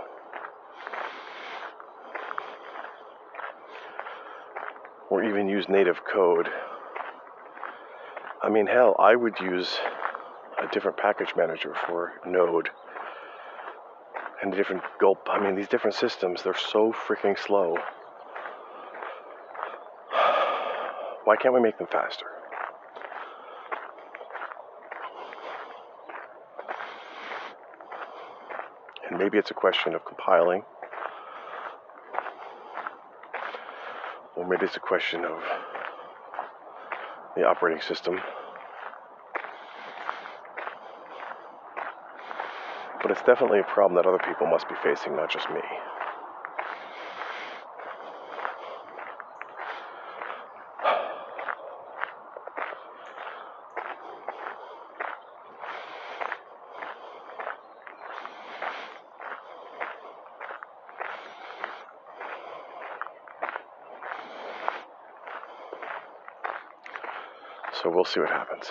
[5.11, 6.49] or even use native code.
[8.43, 9.79] I mean, hell, I would use
[10.63, 12.71] a different package manager for Node
[14.43, 15.29] and a different gulp.
[15.31, 17.77] I mean, these different systems, they're so freaking slow.
[21.25, 22.27] Why can't we make them faster?
[29.19, 30.63] Maybe it's a question of compiling
[34.37, 35.41] Or maybe it's a question of
[37.37, 38.19] the operating system.
[43.01, 45.61] But it's definitely a problem that other people must be facing, not just me.
[67.83, 68.71] So we'll see what happens.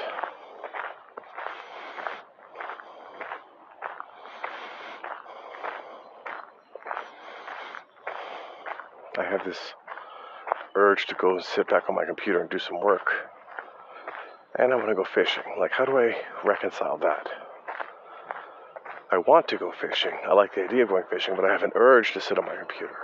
[9.17, 9.59] I have this
[10.75, 13.11] urge to go sit back on my computer and do some work.
[14.57, 15.43] And I want to go fishing.
[15.59, 17.29] Like, how do I reconcile that?
[19.11, 20.13] I want to go fishing.
[20.27, 22.45] I like the idea of going fishing, but I have an urge to sit on
[22.45, 22.97] my computer.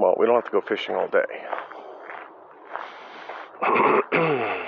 [0.00, 1.20] Well, we don't have to go fishing all day.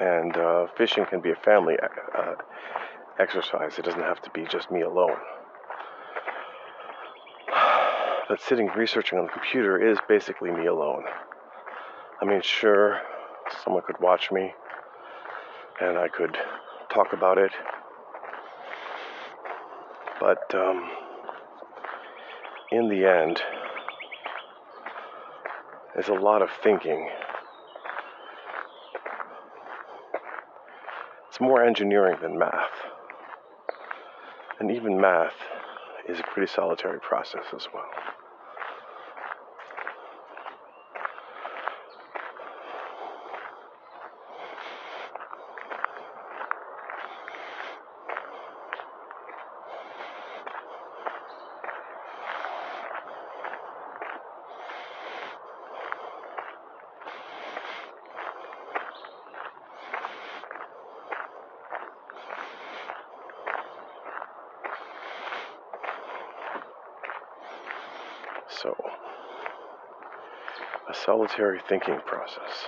[0.00, 1.76] and uh, fishing can be a family
[2.16, 2.34] uh,
[3.18, 3.78] exercise.
[3.78, 5.16] It doesn't have to be just me alone.
[8.28, 11.04] But sitting researching on the computer is basically me alone.
[12.20, 13.00] I mean, sure,
[13.68, 14.54] someone could watch me
[15.78, 16.38] and I could
[16.90, 17.52] talk about it.
[20.18, 20.90] But um,
[22.72, 23.42] in the end,
[25.92, 27.10] there's a lot of thinking.
[31.28, 32.70] It's more engineering than math.
[34.58, 35.34] And even math
[36.08, 37.84] is a pretty solitary process as well.
[68.62, 68.74] So,
[70.90, 72.66] a solitary thinking process.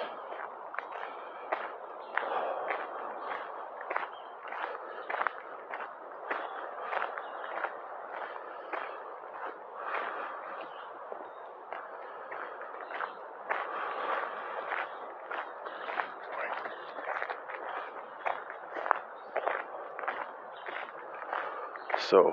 [22.08, 22.32] So,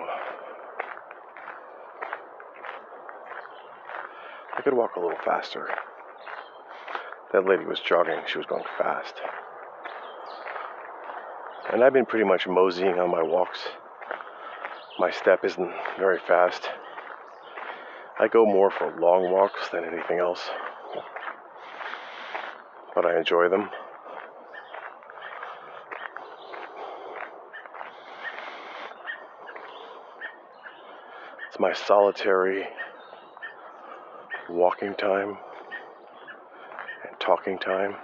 [4.56, 5.69] I could walk a little faster.
[7.31, 9.13] That lady was jogging, she was going fast.
[11.71, 13.59] And I've been pretty much moseying on my walks.
[14.99, 16.69] My step isn't very fast.
[18.19, 20.49] I go more for long walks than anything else.
[22.93, 23.69] But I enjoy them.
[31.47, 32.67] It's my solitary
[34.67, 35.37] walking time
[37.07, 37.95] and talking time.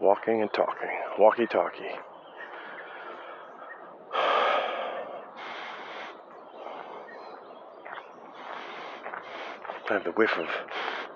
[0.00, 0.88] Walking and talking,
[1.18, 1.82] walkie talkie.
[4.14, 4.78] I
[9.90, 10.48] have the whiff of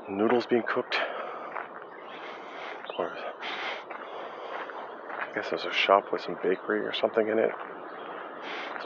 [0.06, 1.00] noodles being cooked.
[2.98, 3.10] Or
[5.18, 7.52] I guess there's a shop with some bakery or something in it.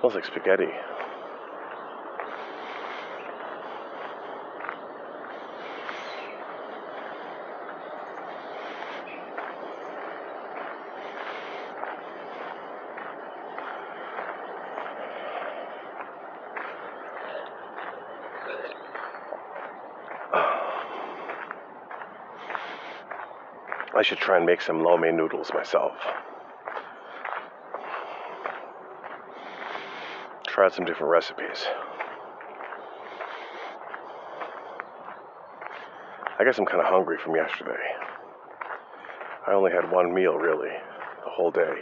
[0.01, 0.65] Smells like spaghetti.
[23.95, 25.93] I should try and make some lo mein noodles myself.
[30.61, 31.67] Try out some different recipes.
[36.39, 37.81] I guess I'm kind of hungry from yesterday.
[39.47, 41.77] I only had one meal really, the whole day.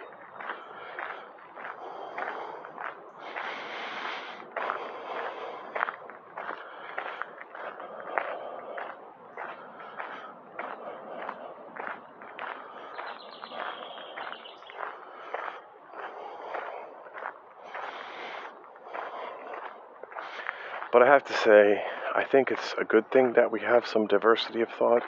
[20.98, 21.80] But I have to say,
[22.16, 25.04] I think it's a good thing that we have some diversity of thought.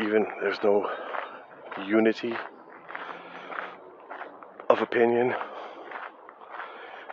[0.00, 0.90] Even there's no
[1.86, 2.34] unity
[4.70, 5.34] of opinion.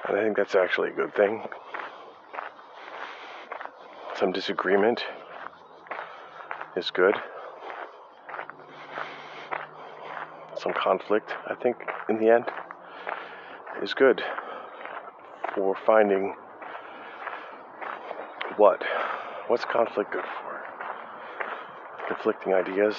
[0.07, 1.43] And I think that's actually a good thing.
[4.15, 5.03] Some disagreement
[6.77, 7.15] is good.
[10.55, 11.75] Some conflict, I think,
[12.07, 12.45] in the end,
[13.83, 14.23] is good
[15.53, 16.35] for finding
[18.59, 18.83] what?
[19.47, 20.61] What's conflict good for?
[22.09, 22.97] Conflicting ideas?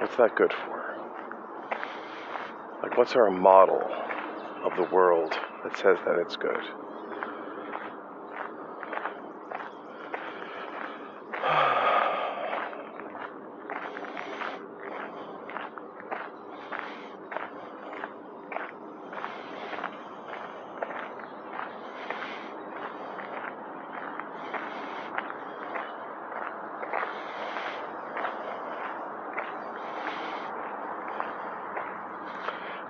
[0.00, 0.77] What's that good for?
[2.98, 3.80] What's our model
[4.64, 5.32] of the world
[5.62, 6.64] that says that it's good?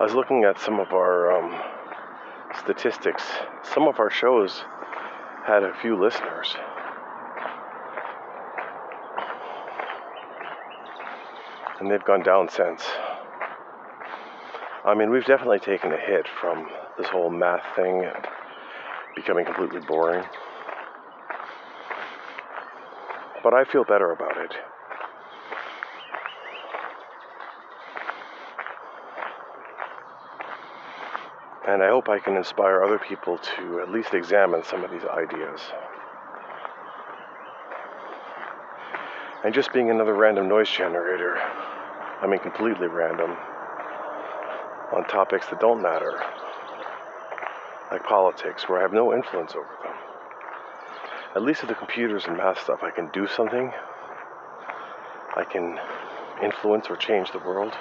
[0.09, 1.61] Was looking at some of our um,
[2.63, 3.23] statistics.
[3.61, 4.63] Some of our shows
[5.45, 6.55] had a few listeners.
[11.79, 12.83] And they've gone down since.
[14.83, 18.09] I mean, we've definitely taken a hit from this whole math thing
[19.15, 20.23] becoming completely boring.
[23.43, 24.55] But I feel better about it.
[31.67, 35.03] And I hope I can inspire other people to at least examine some of these
[35.03, 35.61] ideas.
[39.43, 43.31] And just being another random noise generator, I mean completely random,
[44.91, 46.19] on topics that don't matter,
[47.91, 49.93] like politics, where I have no influence over them.
[51.35, 53.71] At least with the computers and math stuff, I can do something.
[55.35, 55.79] I can
[56.43, 57.73] influence or change the world.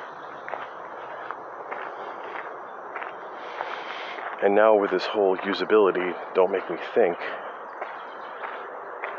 [4.41, 7.16] And now with this whole usability, don't make me think,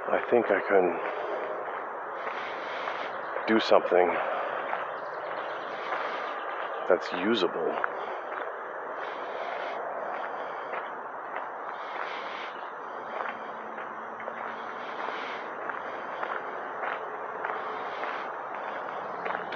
[0.07, 0.97] I think I can
[3.45, 4.15] do something
[6.87, 7.69] that's usable.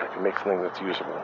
[0.02, 1.24] I can make something that's usable.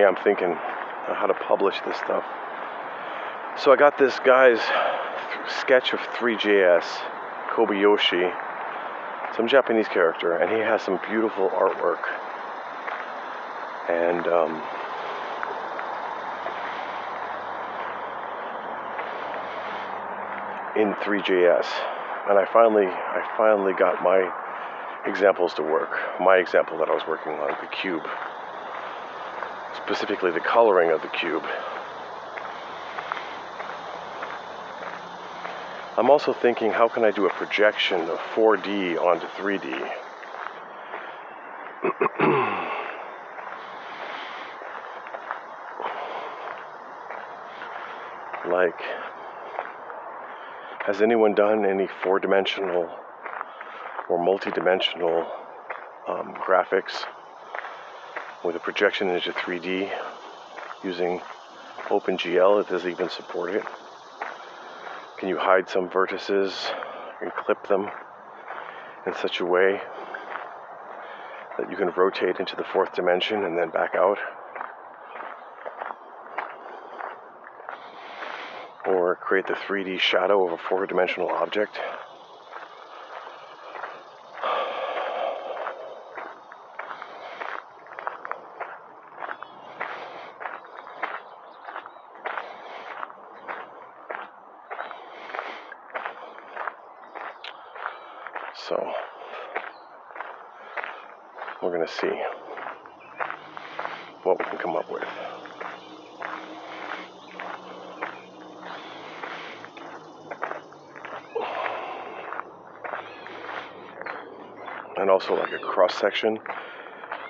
[0.00, 2.24] Yeah, I'm thinking how to publish this stuff.
[3.58, 4.60] So I got this guy's
[5.60, 6.84] sketch of 3JS,
[7.50, 8.34] Kobayashi,
[9.36, 12.00] some Japanese character, and he has some beautiful artwork.
[13.90, 14.52] And um,
[20.76, 21.66] in 3JS,
[22.30, 24.32] and I finally, I finally got my
[25.04, 25.98] examples to work.
[26.20, 28.06] My example that I was working on, the cube,
[29.90, 31.42] specifically the coloring of the cube.
[35.96, 39.66] I'm also thinking, how can I do a projection of 4D onto 3D?
[48.48, 48.80] like,
[50.86, 52.88] has anyone done any four dimensional
[54.08, 55.26] or multi dimensional
[56.06, 57.06] um, graphics
[58.44, 59.90] with a projection into 3D
[60.82, 61.20] using
[61.88, 62.60] OpenGL?
[62.62, 63.64] It doesn't even support it.
[65.18, 66.52] Can you hide some vertices
[67.20, 67.90] and clip them
[69.06, 69.80] in such a way
[71.58, 74.18] that you can rotate into the fourth dimension and then back out?
[78.86, 81.78] Or create the 3D shadow of a four dimensional object?
[98.68, 98.92] So
[101.60, 102.06] we're going to see
[104.22, 105.02] what we can come up with.
[114.96, 116.38] And also like a cross section.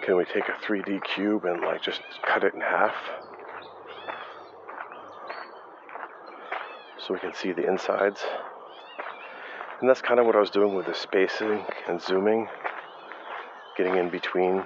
[0.02, 2.94] Can we take a 3D cube and like just cut it in half?
[6.98, 8.20] So we can see the insides.
[9.80, 12.46] And that's kind of what I was doing with the spacing and zooming,
[13.76, 14.62] getting in between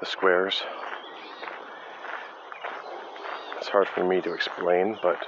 [0.00, 0.62] the squares.
[3.58, 5.18] It's hard for me to explain, but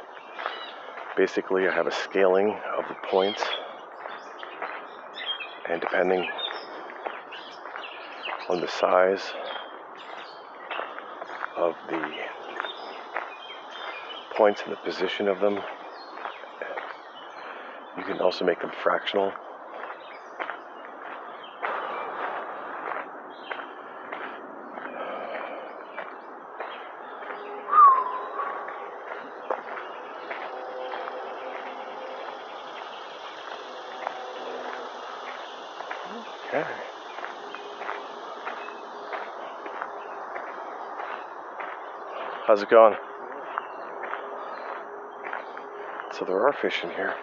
[1.17, 3.43] basically I have a scaling of the points,
[5.69, 6.27] and depending
[8.49, 9.33] on the size
[11.57, 12.03] of the
[14.37, 15.59] points and the position of them,
[17.97, 19.33] you can also make them fractional.
[36.55, 36.65] Okay.
[42.45, 42.97] How's it going?
[46.19, 47.15] So there are fish in here.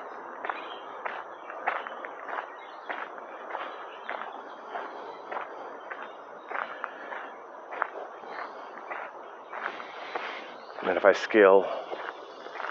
[10.84, 11.68] And if I scale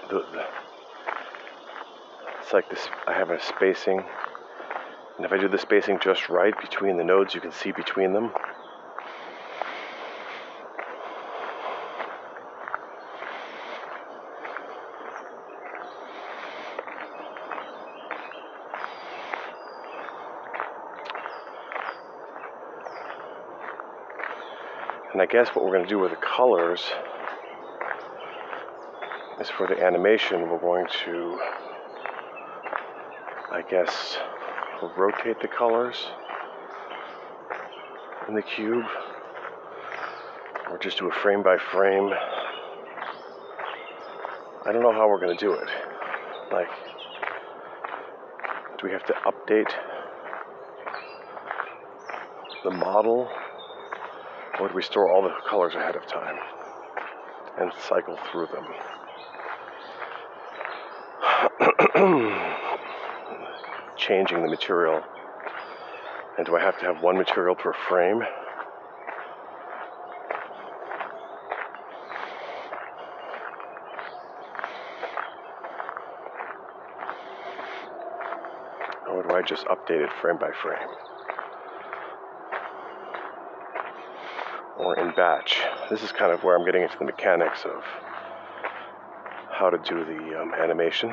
[0.08, 0.46] the, the
[2.40, 4.02] it's like this I have a spacing
[5.18, 8.14] and if I do the spacing just right between the nodes you can see between
[8.14, 8.32] them
[25.30, 26.82] guess what we're going to do with the colors
[29.40, 31.38] is for the animation, we're going to,
[33.52, 34.16] I guess,
[34.96, 36.06] rotate the colors
[38.26, 38.84] in the cube,
[40.70, 42.10] or just do a frame by frame.
[44.64, 45.68] I don't know how we're going to do it.
[46.50, 46.68] Like,
[48.78, 49.70] do we have to update
[52.64, 53.28] the model,
[54.66, 56.36] do we store all the colors ahead of time
[57.60, 58.64] and cycle through them?
[63.98, 65.02] changing the material.
[66.38, 68.22] And do I have to have one material per frame?
[79.10, 80.88] Or do I just update it frame by frame?
[84.78, 85.58] Or in batch.
[85.90, 87.82] This is kind of where I'm getting into the mechanics of
[89.50, 91.10] how to do the um, animation.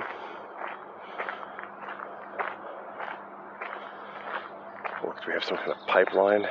[5.04, 6.46] Or we have some kind of pipeline?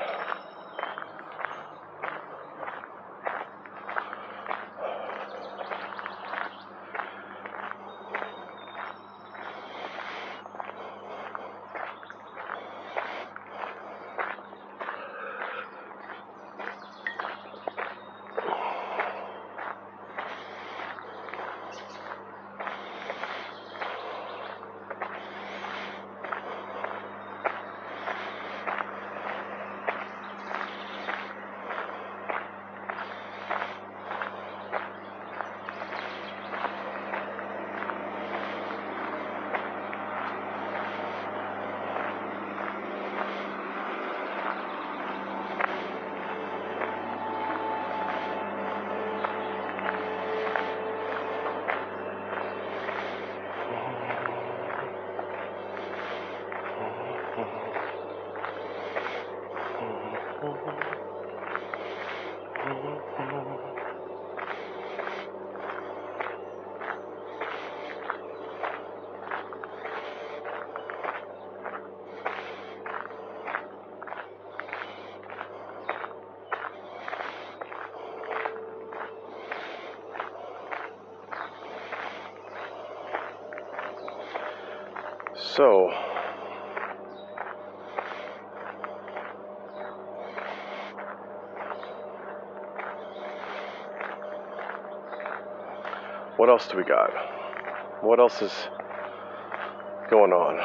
[85.57, 85.89] So,
[96.39, 97.13] what else do we got?
[98.03, 98.53] What else is
[100.11, 100.59] going on?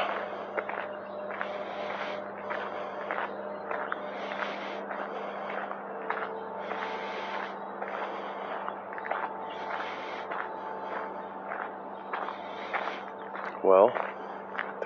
[13.62, 13.92] Well,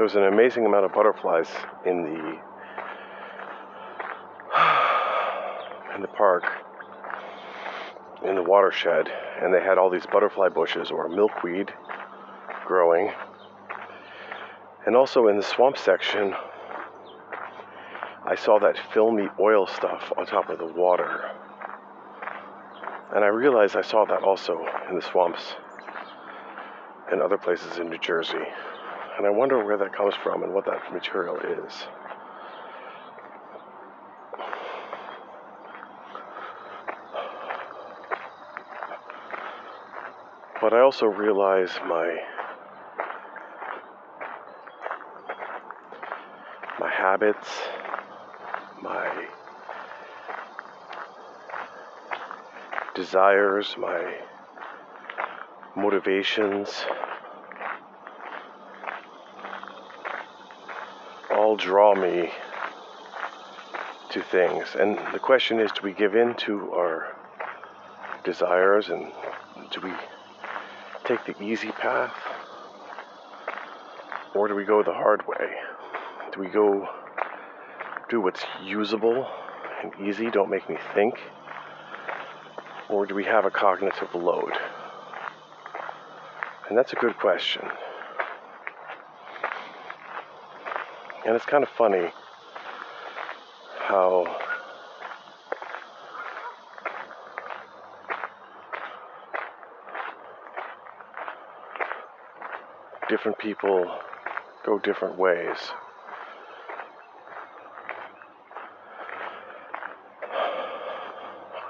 [0.05, 1.49] there was an amazing amount of butterflies
[1.87, 2.39] in the
[5.95, 6.45] in the park
[8.23, 9.09] in the watershed
[9.41, 11.73] and they had all these butterfly bushes or milkweed
[12.67, 13.11] growing.
[14.85, 16.35] And also in the swamp section
[18.27, 21.31] I saw that filmy oil stuff on top of the water.
[23.15, 25.55] And I realized I saw that also in the swamps
[27.11, 28.45] and other places in New Jersey
[29.17, 31.73] and I wonder where that comes from and what that material is.
[40.61, 42.19] But I also realize my
[46.81, 47.49] my habits,
[48.83, 49.27] my
[52.95, 54.15] desires, my
[55.77, 56.85] motivations
[61.57, 62.31] draw me
[64.11, 64.77] to things.
[64.79, 67.17] And the question is do we give in to our
[68.25, 69.13] desires and
[69.71, 69.93] do we
[71.05, 72.15] take the easy path?
[74.35, 75.55] Or do we go the hard way?
[76.33, 76.89] Do we go
[78.09, 79.29] do what's usable
[79.83, 81.15] and easy, don't make me think?
[82.89, 84.53] Or do we have a cognitive load?
[86.69, 87.63] And that's a good question.
[91.27, 92.13] And it's kind of funny
[93.79, 94.27] how
[103.09, 103.87] different people
[104.67, 105.57] go different ways.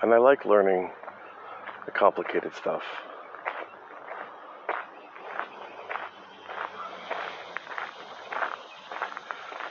[0.02, 0.90] And I like learning
[1.86, 2.82] the complicated stuff.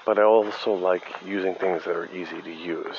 [0.06, 2.98] But I also like using things that are easy to use,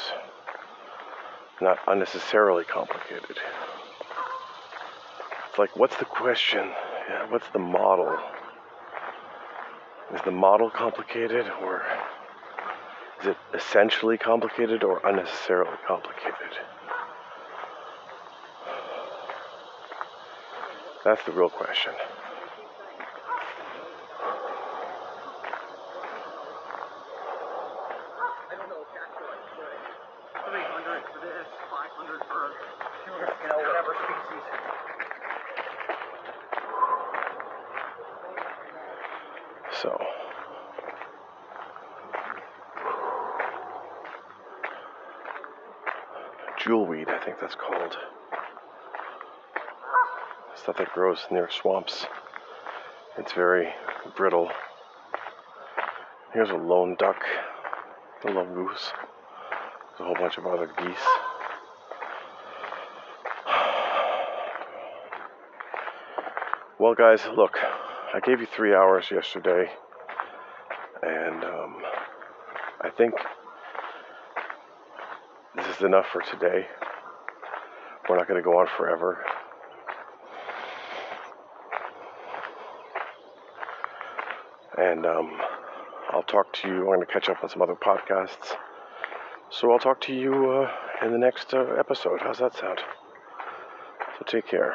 [1.61, 3.39] not unnecessarily complicated.
[5.49, 6.71] It's like, what's the question?
[7.09, 8.17] Yeah, what's the model?
[10.15, 11.83] Is the model complicated or
[13.21, 16.59] is it essentially complicated or unnecessarily complicated?
[21.05, 21.93] That's the real question.
[28.51, 29.45] I don't know, actually, like,
[30.49, 32.51] three hundred for this, five hundred for,
[33.05, 34.45] you know, whatever species.
[39.83, 39.91] So,
[46.65, 47.97] jewelweed, I think that's called.
[50.57, 52.07] Stuff that grows near swamps.
[53.19, 53.69] It's very
[54.17, 54.51] brittle.
[56.33, 57.23] Here's a lone duck,
[58.25, 58.93] a lone goose,
[59.91, 61.07] There's a whole bunch of other geese.
[66.79, 67.59] Well, guys, look,
[68.15, 69.71] I gave you three hours yesterday,
[71.03, 71.77] and um,
[72.81, 73.15] I think
[75.77, 76.67] is enough for today.
[78.09, 79.25] We're not going to go on forever.
[84.77, 85.39] And um,
[86.11, 86.81] I'll talk to you.
[86.81, 88.57] I'm going to catch up on some other podcasts.
[89.51, 90.71] So I'll talk to you uh,
[91.05, 92.21] in the next uh, episode.
[92.21, 92.81] How's that sound?
[94.19, 94.75] So take care.